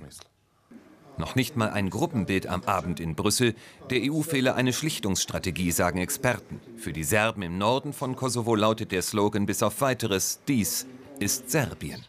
Noch 1.18 1.34
nicht 1.34 1.56
mal 1.56 1.70
ein 1.70 1.88
Gruppenbild 1.88 2.46
am 2.46 2.62
Abend 2.64 3.00
in 3.00 3.14
Brüssel. 3.14 3.54
Der 3.90 4.12
EU 4.12 4.20
fehle 4.20 4.54
eine 4.54 4.72
Schlichtungsstrategie, 4.72 5.70
sagen 5.70 5.98
Experten. 5.98 6.60
Für 6.76 6.92
die 6.92 7.04
Serben 7.04 7.42
im 7.42 7.56
Norden 7.56 7.94
von 7.94 8.16
Kosovo 8.16 8.54
lautet 8.54 8.92
der 8.92 9.02
Slogan 9.02 9.46
bis 9.46 9.62
auf 9.62 9.80
weiteres, 9.80 10.40
dies 10.46 10.86
ist 11.18 11.50
Serbien. 11.50 12.04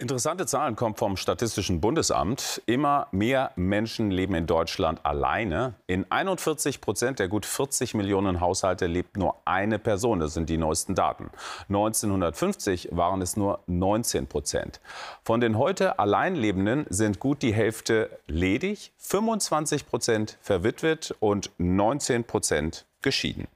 Interessante 0.00 0.46
Zahlen 0.46 0.76
kommen 0.76 0.94
vom 0.94 1.18
Statistischen 1.18 1.82
Bundesamt. 1.82 2.62
Immer 2.64 3.08
mehr 3.12 3.52
Menschen 3.56 4.10
leben 4.10 4.34
in 4.34 4.46
Deutschland 4.46 5.04
alleine. 5.04 5.74
In 5.86 6.10
41 6.10 6.80
Prozent 6.80 7.18
der 7.18 7.28
gut 7.28 7.44
40 7.44 7.92
Millionen 7.92 8.40
Haushalte 8.40 8.86
lebt 8.86 9.18
nur 9.18 9.36
eine 9.44 9.78
Person. 9.78 10.18
Das 10.18 10.32
sind 10.32 10.48
die 10.48 10.56
neuesten 10.56 10.94
Daten. 10.94 11.28
1950 11.68 12.88
waren 12.92 13.20
es 13.20 13.36
nur 13.36 13.60
19 13.66 14.26
Prozent. 14.26 14.80
Von 15.22 15.42
den 15.42 15.58
heute 15.58 15.98
Alleinlebenden 15.98 16.86
sind 16.88 17.20
gut 17.20 17.42
die 17.42 17.52
Hälfte 17.52 18.08
ledig, 18.26 18.92
25 18.96 19.86
Prozent 19.86 20.38
verwitwet 20.40 21.14
und 21.20 21.50
19 21.58 22.24
Prozent 22.24 22.86
geschieden. 23.02 23.48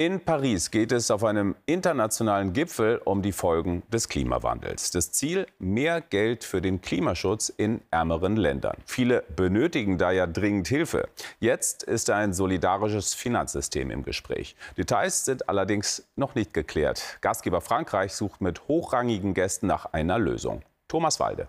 In 0.00 0.24
Paris 0.24 0.70
geht 0.70 0.92
es 0.92 1.10
auf 1.10 1.24
einem 1.24 1.56
internationalen 1.66 2.54
Gipfel 2.54 3.02
um 3.04 3.20
die 3.20 3.32
Folgen 3.32 3.82
des 3.92 4.08
Klimawandels. 4.08 4.90
Das 4.92 5.12
Ziel, 5.12 5.46
mehr 5.58 6.00
Geld 6.00 6.42
für 6.42 6.62
den 6.62 6.80
Klimaschutz 6.80 7.50
in 7.50 7.82
ärmeren 7.90 8.36
Ländern. 8.36 8.78
Viele 8.86 9.24
benötigen 9.36 9.98
da 9.98 10.10
ja 10.10 10.26
dringend 10.26 10.68
Hilfe. 10.68 11.06
Jetzt 11.38 11.82
ist 11.82 12.08
ein 12.08 12.32
solidarisches 12.32 13.12
Finanzsystem 13.12 13.90
im 13.90 14.02
Gespräch. 14.02 14.56
Details 14.78 15.26
sind 15.26 15.50
allerdings 15.50 16.08
noch 16.16 16.34
nicht 16.34 16.54
geklärt. 16.54 17.18
Gastgeber 17.20 17.60
Frankreich 17.60 18.14
sucht 18.14 18.40
mit 18.40 18.68
hochrangigen 18.68 19.34
Gästen 19.34 19.66
nach 19.66 19.92
einer 19.92 20.18
Lösung. 20.18 20.62
Thomas 20.88 21.20
Walde. 21.20 21.46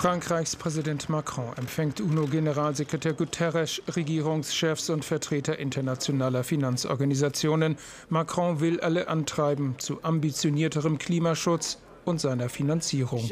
Frankreichs 0.00 0.56
Präsident 0.56 1.10
Macron 1.10 1.52
empfängt 1.58 2.00
UNO-Generalsekretär 2.00 3.12
Guterres, 3.12 3.82
Regierungschefs 3.86 4.88
und 4.88 5.04
Vertreter 5.04 5.58
internationaler 5.58 6.42
Finanzorganisationen. 6.42 7.76
Macron 8.08 8.60
will 8.60 8.80
alle 8.80 9.08
antreiben 9.08 9.74
zu 9.76 10.02
ambitionierterem 10.02 10.96
Klimaschutz 10.96 11.82
und 12.06 12.18
seiner 12.18 12.48
Finanzierung. 12.48 13.30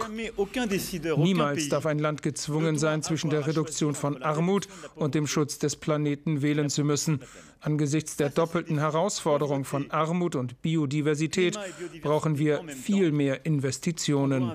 Niemals 1.17 1.71
darf 1.71 1.87
ein 1.87 1.99
Land 2.01 2.23
gezwungen 2.23 2.77
sein, 2.77 3.03
zwischen 3.03 3.31
der 3.31 3.47
Reduktion 3.47 3.95
von 3.95 4.23
Armut 4.23 4.69
und 4.95 5.15
dem 5.15 5.27
Schutz 5.27 5.59
des 5.59 5.75
Planeten 5.75 6.43
wählen 6.43 6.69
zu 6.69 6.85
müssen. 6.85 7.21
Angesichts 7.61 8.17
der 8.17 8.29
doppelten 8.29 8.79
Herausforderung 8.79 9.65
von 9.65 9.91
Armut 9.91 10.37
und 10.37 10.61
Biodiversität 10.61 11.59
brauchen 12.03 12.39
wir 12.39 12.63
viel 12.69 13.11
mehr 13.11 13.47
Investitionen. 13.47 14.53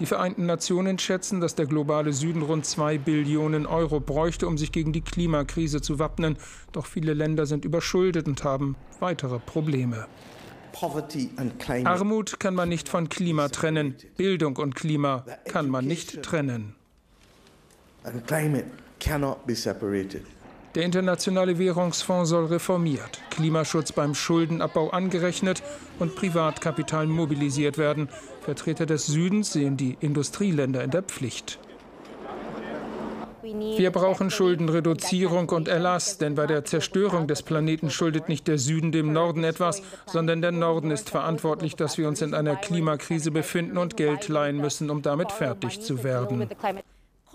Die 0.00 0.06
Vereinten 0.06 0.46
Nationen 0.46 0.98
schätzen, 0.98 1.40
dass 1.40 1.54
der 1.54 1.66
globale 1.66 2.12
Süden 2.12 2.42
rund 2.42 2.66
zwei 2.66 2.98
Billionen 2.98 3.64
Euro 3.64 4.00
bräuchte, 4.00 4.48
um 4.48 4.58
sich 4.58 4.72
gegen 4.72 4.92
die 4.92 5.02
Klimakrise 5.02 5.80
zu 5.80 6.00
wappnen. 6.00 6.36
Doch 6.72 6.86
viele 6.86 7.14
Länder 7.14 7.46
sind 7.46 7.64
überschuldet 7.64 8.26
und 8.26 8.42
haben 8.42 8.76
weitere 8.98 9.38
Probleme. 9.38 10.08
Armut 11.84 12.40
kann 12.40 12.54
man 12.56 12.68
nicht 12.68 12.88
von 12.88 13.08
Klima 13.08 13.48
trennen. 13.48 13.94
Bildung 14.16 14.56
und 14.56 14.74
Klima 14.74 15.24
kann 15.44 15.68
man 15.68 15.86
nicht 15.86 16.22
trennen. 16.24 16.74
Der 20.74 20.82
Internationale 20.82 21.58
Währungsfonds 21.58 22.30
soll 22.30 22.46
reformiert, 22.46 23.20
Klimaschutz 23.30 23.92
beim 23.92 24.14
Schuldenabbau 24.14 24.90
angerechnet 24.90 25.62
und 26.00 26.16
Privatkapital 26.16 27.06
mobilisiert 27.06 27.78
werden. 27.78 28.08
Vertreter 28.44 28.84
des 28.84 29.06
Südens 29.06 29.52
sehen 29.52 29.76
die 29.76 29.96
Industrieländer 30.00 30.84
in 30.84 30.90
der 30.90 31.02
Pflicht. 31.02 31.58
Wir 33.42 33.90
brauchen 33.90 34.30
Schuldenreduzierung 34.30 35.48
und 35.50 35.68
Erlass, 35.68 36.18
denn 36.18 36.34
bei 36.34 36.46
der 36.46 36.64
Zerstörung 36.64 37.26
des 37.26 37.42
Planeten 37.42 37.90
schuldet 37.90 38.28
nicht 38.28 38.48
der 38.48 38.58
Süden 38.58 38.90
dem 38.90 39.12
Norden 39.12 39.44
etwas, 39.44 39.82
sondern 40.06 40.40
der 40.40 40.52
Norden 40.52 40.90
ist 40.90 41.10
verantwortlich, 41.10 41.76
dass 41.76 41.98
wir 41.98 42.08
uns 42.08 42.22
in 42.22 42.34
einer 42.34 42.56
Klimakrise 42.56 43.30
befinden 43.30 43.76
und 43.76 43.96
Geld 43.96 44.28
leihen 44.28 44.58
müssen, 44.58 44.90
um 44.90 45.02
damit 45.02 45.30
fertig 45.32 45.80
zu 45.80 46.04
werden. 46.04 46.48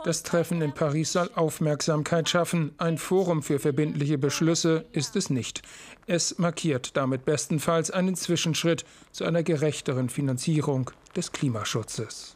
Das 0.06 0.24
Treffen 0.24 0.62
in 0.62 0.72
Paris 0.72 1.12
soll 1.12 1.30
Aufmerksamkeit 1.36 2.30
schaffen. 2.30 2.74
Ein 2.78 2.98
Forum 2.98 3.44
für 3.44 3.60
verbindliche 3.60 4.18
Beschlüsse 4.18 4.86
ist 4.94 5.18
es 5.18 5.30
nicht. 5.30 5.62
Es 6.08 6.38
markiert 6.40 6.96
damit 6.96 7.26
bestenfalls 7.26 7.92
einen 7.92 8.16
Zwischenschritt 8.16 8.86
zu 9.12 9.26
einer 9.26 9.44
gerechteren 9.44 10.08
Finanzierung 10.08 10.92
des 11.16 11.34
Klimaschutzes. 11.34 12.36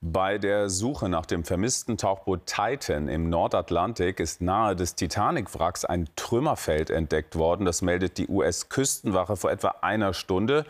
Bei 0.00 0.38
der 0.38 0.70
Suche 0.70 1.08
nach 1.08 1.26
dem 1.26 1.42
vermissten 1.42 1.98
Tauchboot 1.98 2.46
Titan 2.46 3.08
im 3.08 3.28
Nordatlantik 3.28 4.20
ist 4.20 4.40
nahe 4.40 4.76
des 4.76 4.94
Titanic-Wracks 4.94 5.84
ein 5.84 6.08
Trümmerfeld 6.14 6.90
entdeckt 6.90 7.34
worden. 7.34 7.64
Das 7.66 7.82
meldet 7.82 8.16
die 8.16 8.28
US-Küstenwache 8.28 9.34
vor 9.34 9.50
etwa 9.50 9.74
einer 9.80 10.14
Stunde. 10.14 10.66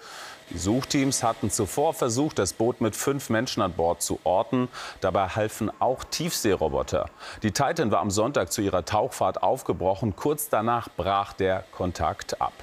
Die 0.48 0.56
Suchteams 0.56 1.22
hatten 1.22 1.50
zuvor 1.50 1.92
versucht, 1.92 2.38
das 2.38 2.54
Boot 2.54 2.80
mit 2.80 2.96
fünf 2.96 3.28
Menschen 3.28 3.62
an 3.62 3.74
Bord 3.74 4.00
zu 4.00 4.18
orten. 4.24 4.68
Dabei 5.02 5.28
halfen 5.28 5.70
auch 5.78 6.04
Tiefseeroboter. 6.04 7.10
Die 7.42 7.52
Titan 7.52 7.90
war 7.90 8.00
am 8.00 8.10
Sonntag 8.10 8.50
zu 8.50 8.62
ihrer 8.62 8.86
Tauchfahrt 8.86 9.42
aufgebrochen. 9.42 10.16
Kurz 10.16 10.48
danach 10.48 10.88
brach 10.96 11.34
der 11.34 11.64
Kontakt 11.72 12.40
ab. 12.40 12.54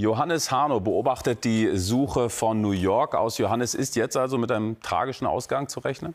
Johannes 0.00 0.52
Harno 0.52 0.78
beobachtet 0.78 1.42
die 1.42 1.76
Suche 1.76 2.30
von 2.30 2.60
New 2.60 2.70
York 2.70 3.16
aus. 3.16 3.36
Johannes, 3.38 3.74
ist 3.74 3.96
jetzt 3.96 4.16
also 4.16 4.38
mit 4.38 4.52
einem 4.52 4.80
tragischen 4.80 5.26
Ausgang 5.26 5.66
zu 5.68 5.80
rechnen? 5.80 6.14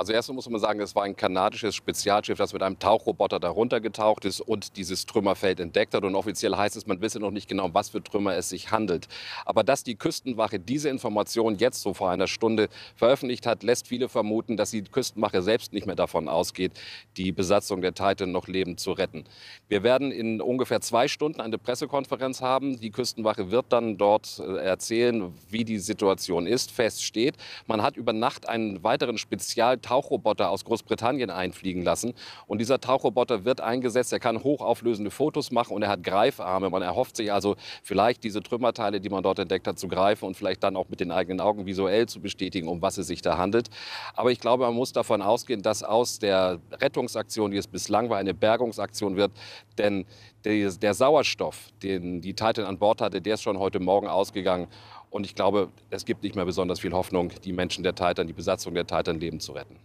Also 0.00 0.14
erstmal 0.14 0.36
muss 0.36 0.48
man 0.48 0.58
sagen, 0.58 0.80
es 0.80 0.94
war 0.94 1.02
ein 1.02 1.14
kanadisches 1.14 1.74
Spezialschiff, 1.74 2.38
das 2.38 2.54
mit 2.54 2.62
einem 2.62 2.78
Tauchroboter 2.78 3.38
darunter 3.38 3.82
getaucht 3.82 4.24
ist 4.24 4.40
und 4.40 4.78
dieses 4.78 5.04
Trümmerfeld 5.04 5.60
entdeckt 5.60 5.92
hat. 5.92 6.04
Und 6.04 6.14
offiziell 6.14 6.56
heißt 6.56 6.74
es, 6.74 6.86
man 6.86 7.02
wisse 7.02 7.20
noch 7.20 7.30
nicht 7.30 7.50
genau, 7.50 7.66
um 7.66 7.74
was 7.74 7.90
für 7.90 8.02
Trümmer 8.02 8.34
es 8.34 8.48
sich 8.48 8.70
handelt. 8.70 9.08
Aber 9.44 9.62
dass 9.62 9.84
die 9.84 9.96
Küstenwache 9.96 10.58
diese 10.58 10.88
Information 10.88 11.56
jetzt 11.58 11.82
so 11.82 11.92
vor 11.92 12.08
einer 12.08 12.28
Stunde 12.28 12.70
veröffentlicht 12.96 13.44
hat, 13.44 13.62
lässt 13.62 13.88
viele 13.88 14.08
vermuten, 14.08 14.56
dass 14.56 14.70
die 14.70 14.84
Küstenwache 14.84 15.42
selbst 15.42 15.74
nicht 15.74 15.86
mehr 15.86 15.96
davon 15.96 16.30
ausgeht, 16.30 16.72
die 17.18 17.30
Besatzung 17.30 17.82
der 17.82 17.92
Titan 17.92 18.32
noch 18.32 18.48
lebend 18.48 18.80
zu 18.80 18.92
retten. 18.92 19.24
Wir 19.68 19.82
werden 19.82 20.12
in 20.12 20.40
ungefähr 20.40 20.80
zwei 20.80 21.08
Stunden 21.08 21.42
eine 21.42 21.58
Pressekonferenz 21.58 22.40
haben. 22.40 22.80
Die 22.80 22.90
Küstenwache 22.90 23.50
wird 23.50 23.66
dann 23.68 23.98
dort 23.98 24.38
äh, 24.38 24.64
erzählen, 24.64 25.34
wie 25.50 25.66
die 25.66 25.78
Situation 25.78 26.46
ist. 26.46 26.70
Fest 26.70 27.04
steht, 27.04 27.36
man 27.66 27.82
hat 27.82 27.98
über 27.98 28.14
Nacht 28.14 28.48
einen 28.48 28.82
weiteren 28.82 29.18
Spezial 29.18 29.76
Tauchroboter 29.90 30.50
aus 30.50 30.64
Großbritannien 30.64 31.30
einfliegen 31.30 31.82
lassen. 31.82 32.14
Und 32.46 32.60
dieser 32.60 32.80
Tauchroboter 32.80 33.44
wird 33.44 33.60
eingesetzt. 33.60 34.12
Er 34.12 34.20
kann 34.20 34.44
hochauflösende 34.44 35.10
Fotos 35.10 35.50
machen 35.50 35.74
und 35.74 35.82
er 35.82 35.88
hat 35.88 36.04
Greifarme. 36.04 36.70
Man 36.70 36.82
erhofft 36.82 37.16
sich 37.16 37.32
also 37.32 37.56
vielleicht 37.82 38.22
diese 38.22 38.40
Trümmerteile, 38.40 39.00
die 39.00 39.08
man 39.08 39.24
dort 39.24 39.40
entdeckt 39.40 39.66
hat, 39.66 39.80
zu 39.80 39.88
greifen 39.88 40.26
und 40.26 40.36
vielleicht 40.36 40.62
dann 40.62 40.76
auch 40.76 40.88
mit 40.90 41.00
den 41.00 41.10
eigenen 41.10 41.40
Augen 41.40 41.66
visuell 41.66 42.06
zu 42.06 42.20
bestätigen, 42.20 42.68
um 42.68 42.80
was 42.80 42.98
es 42.98 43.08
sich 43.08 43.20
da 43.20 43.36
handelt. 43.36 43.68
Aber 44.14 44.30
ich 44.30 44.38
glaube, 44.38 44.64
man 44.64 44.74
muss 44.74 44.92
davon 44.92 45.22
ausgehen, 45.22 45.60
dass 45.62 45.82
aus 45.82 46.20
der 46.20 46.60
Rettungsaktion, 46.70 47.50
die 47.50 47.56
es 47.56 47.66
bislang 47.66 48.10
war, 48.10 48.18
eine 48.18 48.32
Bergungsaktion 48.32 49.16
wird. 49.16 49.32
Denn 49.76 50.06
der 50.44 50.94
Sauerstoff, 50.94 51.70
den 51.82 52.20
die 52.20 52.34
Titan 52.34 52.64
an 52.64 52.78
Bord 52.78 53.00
hatte, 53.00 53.20
der 53.20 53.34
ist 53.34 53.42
schon 53.42 53.58
heute 53.58 53.80
Morgen 53.80 54.06
ausgegangen. 54.06 54.68
Und 55.10 55.26
ich 55.26 55.34
glaube, 55.34 55.68
es 55.90 56.04
gibt 56.04 56.22
nicht 56.22 56.36
mehr 56.36 56.44
besonders 56.44 56.80
viel 56.80 56.92
Hoffnung, 56.92 57.32
die 57.44 57.52
Menschen 57.52 57.82
der 57.82 57.94
Titan, 57.94 58.26
die 58.26 58.32
Besatzung 58.32 58.74
der 58.74 58.86
Titan 58.86 59.18
leben 59.18 59.40
zu 59.40 59.52
retten. 59.52 59.76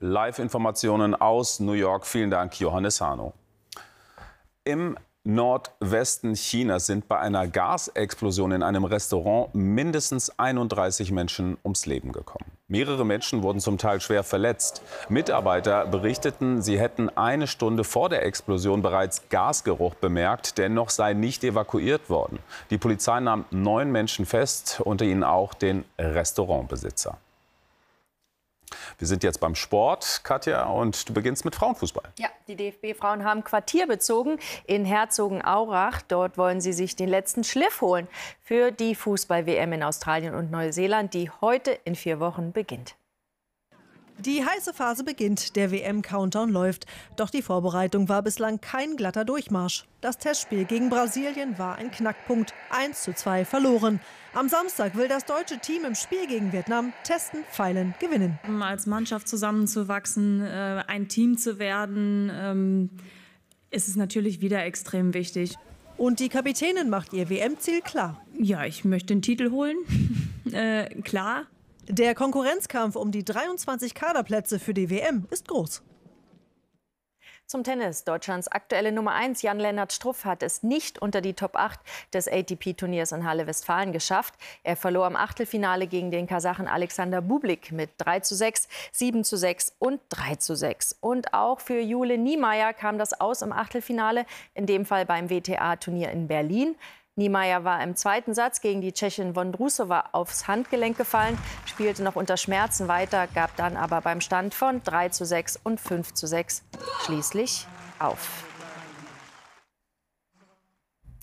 Live-Informationen 0.00 1.14
aus 1.16 1.58
New 1.58 1.72
York. 1.72 2.06
Vielen 2.06 2.30
Dank, 2.30 2.58
Johannes 2.60 3.00
Hano. 3.00 3.34
Im 4.62 4.96
Nordwesten 5.30 6.32
Chinas 6.32 6.86
sind 6.86 7.06
bei 7.06 7.18
einer 7.18 7.46
Gasexplosion 7.48 8.50
in 8.50 8.62
einem 8.62 8.84
Restaurant 8.84 9.54
mindestens 9.54 10.30
31 10.38 11.12
Menschen 11.12 11.58
ums 11.62 11.84
Leben 11.84 12.12
gekommen. 12.12 12.50
Mehrere 12.66 13.04
Menschen 13.04 13.42
wurden 13.42 13.60
zum 13.60 13.76
Teil 13.76 14.00
schwer 14.00 14.24
verletzt. 14.24 14.80
Mitarbeiter 15.10 15.84
berichteten, 15.84 16.62
sie 16.62 16.80
hätten 16.80 17.10
eine 17.10 17.46
Stunde 17.46 17.84
vor 17.84 18.08
der 18.08 18.24
Explosion 18.24 18.80
bereits 18.80 19.28
Gasgeruch 19.28 19.96
bemerkt, 19.96 20.56
dennoch 20.56 20.88
sei 20.88 21.12
nicht 21.12 21.44
evakuiert 21.44 22.08
worden. 22.08 22.38
Die 22.70 22.78
Polizei 22.78 23.20
nahm 23.20 23.44
neun 23.50 23.92
Menschen 23.92 24.24
fest, 24.24 24.80
unter 24.82 25.04
ihnen 25.04 25.24
auch 25.24 25.52
den 25.52 25.84
Restaurantbesitzer. 25.98 27.18
Wir 28.98 29.06
sind 29.06 29.22
jetzt 29.22 29.38
beim 29.38 29.54
Sport, 29.54 30.22
Katja, 30.24 30.64
und 30.64 31.08
du 31.08 31.12
beginnst 31.12 31.44
mit 31.44 31.54
Frauenfußball. 31.54 32.10
Ja, 32.18 32.28
die 32.48 32.56
DFB-Frauen 32.56 33.22
haben 33.22 33.44
Quartier 33.44 33.86
bezogen 33.86 34.40
in 34.66 34.84
Herzogenaurach. 34.84 36.02
Dort 36.02 36.36
wollen 36.36 36.60
sie 36.60 36.72
sich 36.72 36.96
den 36.96 37.08
letzten 37.08 37.44
Schliff 37.44 37.80
holen 37.80 38.08
für 38.42 38.72
die 38.72 38.96
Fußball-WM 38.96 39.72
in 39.72 39.84
Australien 39.84 40.34
und 40.34 40.50
Neuseeland, 40.50 41.14
die 41.14 41.30
heute 41.40 41.78
in 41.84 41.94
vier 41.94 42.18
Wochen 42.18 42.50
beginnt. 42.50 42.96
Die 44.24 44.44
heiße 44.44 44.74
Phase 44.74 45.04
beginnt, 45.04 45.54
der 45.54 45.70
WM-Countdown 45.70 46.50
läuft. 46.50 46.86
Doch 47.14 47.30
die 47.30 47.40
Vorbereitung 47.40 48.08
war 48.08 48.22
bislang 48.22 48.60
kein 48.60 48.96
glatter 48.96 49.24
Durchmarsch. 49.24 49.84
Das 50.00 50.18
Testspiel 50.18 50.64
gegen 50.64 50.90
Brasilien 50.90 51.56
war 51.56 51.76
ein 51.76 51.92
Knackpunkt. 51.92 52.52
1 52.70 53.02
zu 53.02 53.14
2 53.14 53.44
verloren. 53.44 54.00
Am 54.34 54.48
Samstag 54.48 54.96
will 54.96 55.06
das 55.06 55.24
deutsche 55.24 55.58
Team 55.60 55.84
im 55.84 55.94
Spiel 55.94 56.26
gegen 56.26 56.52
Vietnam 56.52 56.92
testen, 57.04 57.44
feilen, 57.48 57.94
gewinnen. 58.00 58.40
Als 58.60 58.86
Mannschaft 58.86 59.28
zusammenzuwachsen, 59.28 60.40
äh, 60.40 60.82
ein 60.88 61.06
Team 61.06 61.38
zu 61.38 61.60
werden, 61.60 62.32
ähm, 62.34 62.90
ist 63.70 63.86
es 63.86 63.94
natürlich 63.94 64.40
wieder 64.40 64.64
extrem 64.64 65.14
wichtig. 65.14 65.54
Und 65.96 66.18
die 66.18 66.28
Kapitänin 66.28 66.90
macht 66.90 67.12
ihr 67.12 67.30
WM-Ziel 67.30 67.82
klar. 67.82 68.20
Ja, 68.36 68.64
ich 68.64 68.84
möchte 68.84 69.14
den 69.14 69.22
Titel 69.22 69.52
holen. 69.52 69.76
äh, 70.52 70.88
klar. 71.02 71.46
Der 71.90 72.14
Konkurrenzkampf 72.14 72.96
um 72.96 73.10
die 73.12 73.24
23 73.24 73.94
Kaderplätze 73.94 74.58
für 74.58 74.74
die 74.74 74.90
WM 74.90 75.26
ist 75.30 75.48
groß. 75.48 75.82
Zum 77.46 77.64
Tennis. 77.64 78.04
Deutschlands 78.04 78.46
aktuelle 78.46 78.92
Nummer 78.92 79.14
1 79.14 79.40
Jan-Lennart 79.40 79.90
Struff 79.90 80.26
hat 80.26 80.42
es 80.42 80.62
nicht 80.62 80.98
unter 80.98 81.22
die 81.22 81.32
Top 81.32 81.56
8 81.56 81.80
des 82.12 82.28
ATP-Turniers 82.28 83.12
in 83.12 83.24
Halle 83.24 83.46
Westfalen 83.46 83.92
geschafft. 83.92 84.34
Er 84.64 84.76
verlor 84.76 85.06
im 85.06 85.16
Achtelfinale 85.16 85.86
gegen 85.86 86.10
den 86.10 86.26
Kasachen 86.26 86.68
Alexander 86.68 87.22
Bublik 87.22 87.72
mit 87.72 87.88
3 87.96 88.20
zu 88.20 88.34
6, 88.34 88.68
7 88.92 89.24
zu 89.24 89.38
6 89.38 89.76
und 89.78 90.02
3 90.10 90.34
zu 90.34 90.56
6. 90.56 90.98
Und 91.00 91.32
auch 91.32 91.60
für 91.60 91.80
Jule 91.80 92.18
Niemeyer 92.18 92.74
kam 92.74 92.98
das 92.98 93.18
aus 93.18 93.40
im 93.40 93.52
Achtelfinale, 93.52 94.26
in 94.52 94.66
dem 94.66 94.84
Fall 94.84 95.06
beim 95.06 95.30
WTA-Turnier 95.30 96.10
in 96.10 96.28
Berlin. 96.28 96.76
Niemeyer 97.18 97.64
war 97.64 97.82
im 97.82 97.96
zweiten 97.96 98.32
Satz 98.32 98.60
gegen 98.60 98.80
die 98.80 98.92
Tschechin 98.92 99.34
Vondrusova 99.34 100.10
aufs 100.12 100.46
Handgelenk 100.46 100.96
gefallen, 100.96 101.36
spielte 101.66 102.04
noch 102.04 102.14
unter 102.14 102.36
Schmerzen 102.36 102.86
weiter, 102.86 103.26
gab 103.34 103.56
dann 103.56 103.76
aber 103.76 104.00
beim 104.00 104.20
Stand 104.20 104.54
von 104.54 104.82
3 104.84 105.08
zu 105.08 105.26
6 105.26 105.58
und 105.64 105.80
5 105.80 106.14
zu 106.14 106.28
6 106.28 106.62
schließlich 107.04 107.66
auf. 107.98 108.44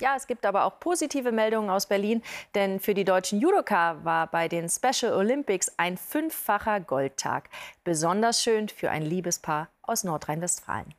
Ja, 0.01 0.15
es 0.17 0.27
gibt 0.27 0.45
aber 0.45 0.65
auch 0.65 0.81
positive 0.81 1.31
Meldungen 1.31 1.69
aus 1.69 1.85
Berlin, 1.85 2.21
denn 2.53 2.81
für 2.81 2.93
die 2.93 3.05
deutschen 3.05 3.39
Judoka 3.39 4.03
war 4.03 4.27
bei 4.27 4.49
den 4.49 4.67
Special 4.67 5.13
Olympics 5.13 5.71
ein 5.77 5.95
fünffacher 5.95 6.81
Goldtag. 6.81 7.49
Besonders 7.85 8.43
schön 8.43 8.67
für 8.67 8.91
ein 8.91 9.03
Liebespaar 9.03 9.69
aus 9.81 10.03
Nordrhein-Westfalen. 10.03 10.93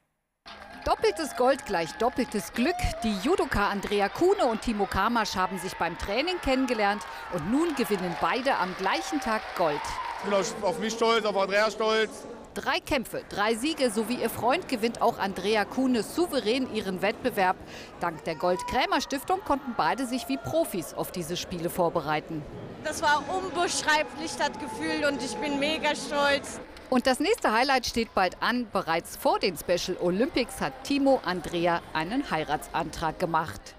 Doppeltes 0.87 1.35
Gold 1.35 1.66
gleich 1.66 1.90
doppeltes 1.94 2.53
Glück. 2.53 2.77
Die 3.03 3.12
Judoka 3.25 3.70
Andrea 3.70 4.09
Kuhne 4.09 4.46
und 4.46 4.62
Timo 4.62 4.87
Kamasch 4.87 5.35
haben 5.35 5.59
sich 5.59 5.75
beim 5.75 5.99
Training 5.99 6.37
kennengelernt 6.40 7.03
und 7.33 7.51
nun 7.51 7.75
gewinnen 7.75 8.14
beide 8.20 8.55
am 8.55 8.72
gleichen 8.77 9.18
Tag 9.18 9.42
Gold. 9.57 9.81
Ich 10.18 10.31
bin 10.31 10.62
auf 10.62 10.79
mich 10.79 10.92
stolz, 10.92 11.25
auf 11.25 11.37
Andrea 11.37 11.72
stolz. 11.72 12.29
Drei 12.55 12.79
Kämpfe, 12.79 13.25
drei 13.29 13.57
Siege 13.57 13.90
sowie 13.90 14.14
ihr 14.22 14.31
Freund 14.31 14.68
gewinnt 14.68 15.03
auch 15.03 15.18
Andrea 15.18 15.64
Kuhne 15.64 16.05
souverän 16.05 16.72
ihren 16.72 17.03
Wettbewerb. 17.03 17.57
Dank 17.99 18.22
der 18.22 18.37
Gold-Krämer-Stiftung 18.37 19.40
konnten 19.44 19.75
beide 19.77 20.07
sich 20.07 20.29
wie 20.29 20.37
Profis 20.37 20.94
auf 20.94 21.11
diese 21.11 21.37
Spiele 21.37 21.68
vorbereiten. 21.68 22.44
Das 22.85 23.03
war 23.03 23.25
unbeschreiblich, 23.29 24.37
das 24.38 24.53
Gefühl, 24.61 25.05
und 25.11 25.20
ich 25.20 25.35
bin 25.38 25.59
mega 25.59 25.96
stolz. 25.96 26.61
Und 26.88 27.07
das 27.07 27.18
nächste 27.20 27.53
Highlight 27.53 27.87
steht 27.87 28.14
bald 28.14 28.40
an. 28.40 28.68
Bereits 28.72 29.16
vor 29.16 29.38
den 29.38 29.57
Special 29.57 29.96
Olympics 30.01 30.61
hat 30.61 30.72
Timo 30.85 31.20
Andrea 31.25 31.83
einen 31.92 32.31
Heiratsantrag 32.31 33.18
gemacht. 33.18 33.75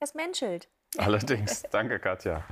Es 0.00 0.14
menschelt. 0.14 0.68
Allerdings, 0.98 1.62
danke 1.70 1.98
Katja. 1.98 2.44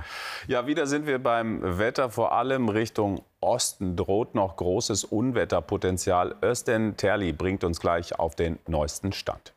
Ja, 0.47 0.65
wieder 0.65 0.87
sind 0.87 1.05
wir 1.05 1.19
beim 1.19 1.77
Wetter, 1.77 2.09
vor 2.09 2.31
allem 2.31 2.69
Richtung 2.69 3.23
Osten 3.39 3.95
droht 3.95 4.35
noch 4.35 4.55
großes 4.55 5.03
Unwetterpotenzial. 5.03 6.35
Östen 6.41 6.95
Terli 6.97 7.33
bringt 7.33 7.63
uns 7.63 7.79
gleich 7.79 8.17
auf 8.17 8.35
den 8.35 8.57
neuesten 8.67 9.11
Stand. 9.11 9.53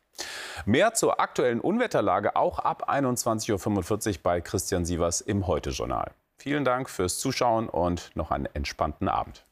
Mehr 0.65 0.93
zur 0.93 1.19
aktuellen 1.19 1.59
Unwetterlage 1.61 2.35
auch 2.35 2.59
ab 2.59 2.89
21.45 2.89 4.09
Uhr 4.09 4.15
bei 4.23 4.41
Christian 4.41 4.85
Sievers 4.85 5.21
im 5.21 5.47
Heute-Journal. 5.47 6.11
Vielen 6.47 6.63
Dank 6.63 6.91
fürs 6.91 7.17
Zuschauen 7.17 7.67
und 7.69 8.11
noch 8.13 8.29
einen 8.29 8.45
entspannten 8.45 9.09
Abend. 9.09 9.43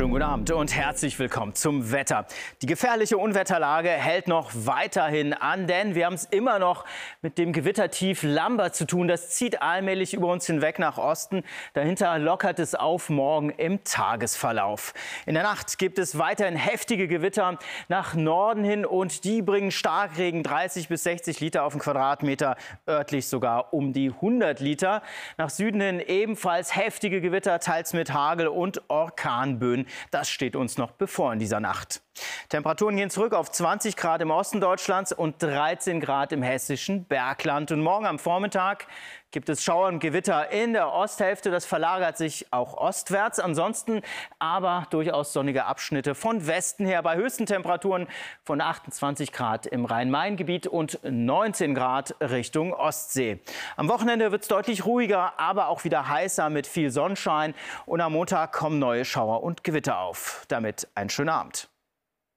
Schönen 0.00 0.12
guten 0.12 0.22
Abend 0.22 0.50
und 0.50 0.74
herzlich 0.74 1.18
willkommen 1.18 1.54
zum 1.54 1.92
Wetter. 1.92 2.24
Die 2.62 2.66
gefährliche 2.66 3.18
Unwetterlage 3.18 3.90
hält 3.90 4.28
noch 4.28 4.50
weiterhin 4.54 5.34
an, 5.34 5.66
denn 5.66 5.94
wir 5.94 6.06
haben 6.06 6.14
es 6.14 6.24
immer 6.24 6.58
noch 6.58 6.86
mit 7.20 7.36
dem 7.36 7.52
Gewittertief 7.52 8.22
Lambert 8.22 8.74
zu 8.74 8.86
tun. 8.86 9.08
Das 9.08 9.28
zieht 9.28 9.60
allmählich 9.60 10.14
über 10.14 10.28
uns 10.28 10.46
hinweg 10.46 10.78
nach 10.78 10.96
Osten. 10.96 11.42
Dahinter 11.74 12.18
lockert 12.18 12.58
es 12.60 12.74
auf 12.74 13.10
morgen 13.10 13.50
im 13.50 13.84
Tagesverlauf. 13.84 14.94
In 15.26 15.34
der 15.34 15.42
Nacht 15.42 15.76
gibt 15.76 15.98
es 15.98 16.16
weiterhin 16.16 16.56
heftige 16.56 17.06
Gewitter 17.06 17.58
nach 17.88 18.14
Norden 18.14 18.64
hin 18.64 18.86
und 18.86 19.24
die 19.24 19.42
bringen 19.42 19.70
Starkregen 19.70 20.42
30 20.42 20.88
bis 20.88 21.02
60 21.02 21.40
Liter 21.40 21.64
auf 21.64 21.74
den 21.74 21.80
Quadratmeter, 21.82 22.56
örtlich 22.88 23.28
sogar 23.28 23.74
um 23.74 23.92
die 23.92 24.08
100 24.08 24.60
Liter. 24.60 25.02
Nach 25.36 25.50
Süden 25.50 25.82
hin 25.82 26.00
ebenfalls 26.00 26.74
heftige 26.74 27.20
Gewitter, 27.20 27.60
teils 27.60 27.92
mit 27.92 28.14
Hagel 28.14 28.48
und 28.48 28.80
Orkanböen. 28.88 29.88
Das 30.10 30.28
steht 30.30 30.56
uns 30.56 30.78
noch 30.78 30.92
bevor 30.92 31.32
in 31.32 31.38
dieser 31.38 31.60
Nacht. 31.60 32.02
Temperaturen 32.48 32.96
gehen 32.96 33.10
zurück 33.10 33.32
auf 33.32 33.50
20 33.50 33.96
Grad 33.96 34.20
im 34.20 34.30
Osten 34.30 34.60
Deutschlands 34.60 35.12
und 35.12 35.42
13 35.42 36.00
Grad 36.00 36.32
im 36.32 36.42
hessischen 36.42 37.04
Bergland. 37.04 37.72
Und 37.72 37.82
morgen 37.82 38.06
am 38.06 38.18
Vormittag 38.18 38.86
gibt 39.30 39.48
es 39.48 39.62
Schauer 39.62 39.88
und 39.88 40.00
Gewitter 40.00 40.50
in 40.50 40.72
der 40.72 40.92
Osthälfte. 40.92 41.50
Das 41.50 41.64
verlagert 41.64 42.16
sich 42.16 42.46
auch 42.50 42.74
ostwärts. 42.74 43.38
Ansonsten 43.38 44.02
aber 44.38 44.86
durchaus 44.90 45.32
sonnige 45.32 45.64
Abschnitte 45.64 46.14
von 46.14 46.46
Westen 46.46 46.84
her 46.84 47.02
bei 47.02 47.16
höchsten 47.16 47.46
Temperaturen 47.46 48.08
von 48.42 48.60
28 48.60 49.32
Grad 49.32 49.66
im 49.66 49.84
Rhein-Main-Gebiet 49.84 50.66
und 50.66 50.98
19 51.02 51.74
Grad 51.74 52.14
Richtung 52.20 52.72
Ostsee. 52.72 53.40
Am 53.76 53.88
Wochenende 53.88 54.32
wird 54.32 54.42
es 54.42 54.48
deutlich 54.48 54.84
ruhiger, 54.84 55.38
aber 55.38 55.68
auch 55.68 55.84
wieder 55.84 56.08
heißer 56.08 56.50
mit 56.50 56.66
viel 56.66 56.90
Sonnenschein. 56.90 57.54
Und 57.86 58.00
am 58.00 58.12
Montag 58.12 58.52
kommen 58.52 58.78
neue 58.78 59.04
Schauer 59.04 59.42
und 59.42 59.64
Gewitter 59.64 59.98
auf. 59.98 60.44
Damit 60.48 60.88
einen 60.94 61.10
schönen 61.10 61.30
Abend. 61.30 61.69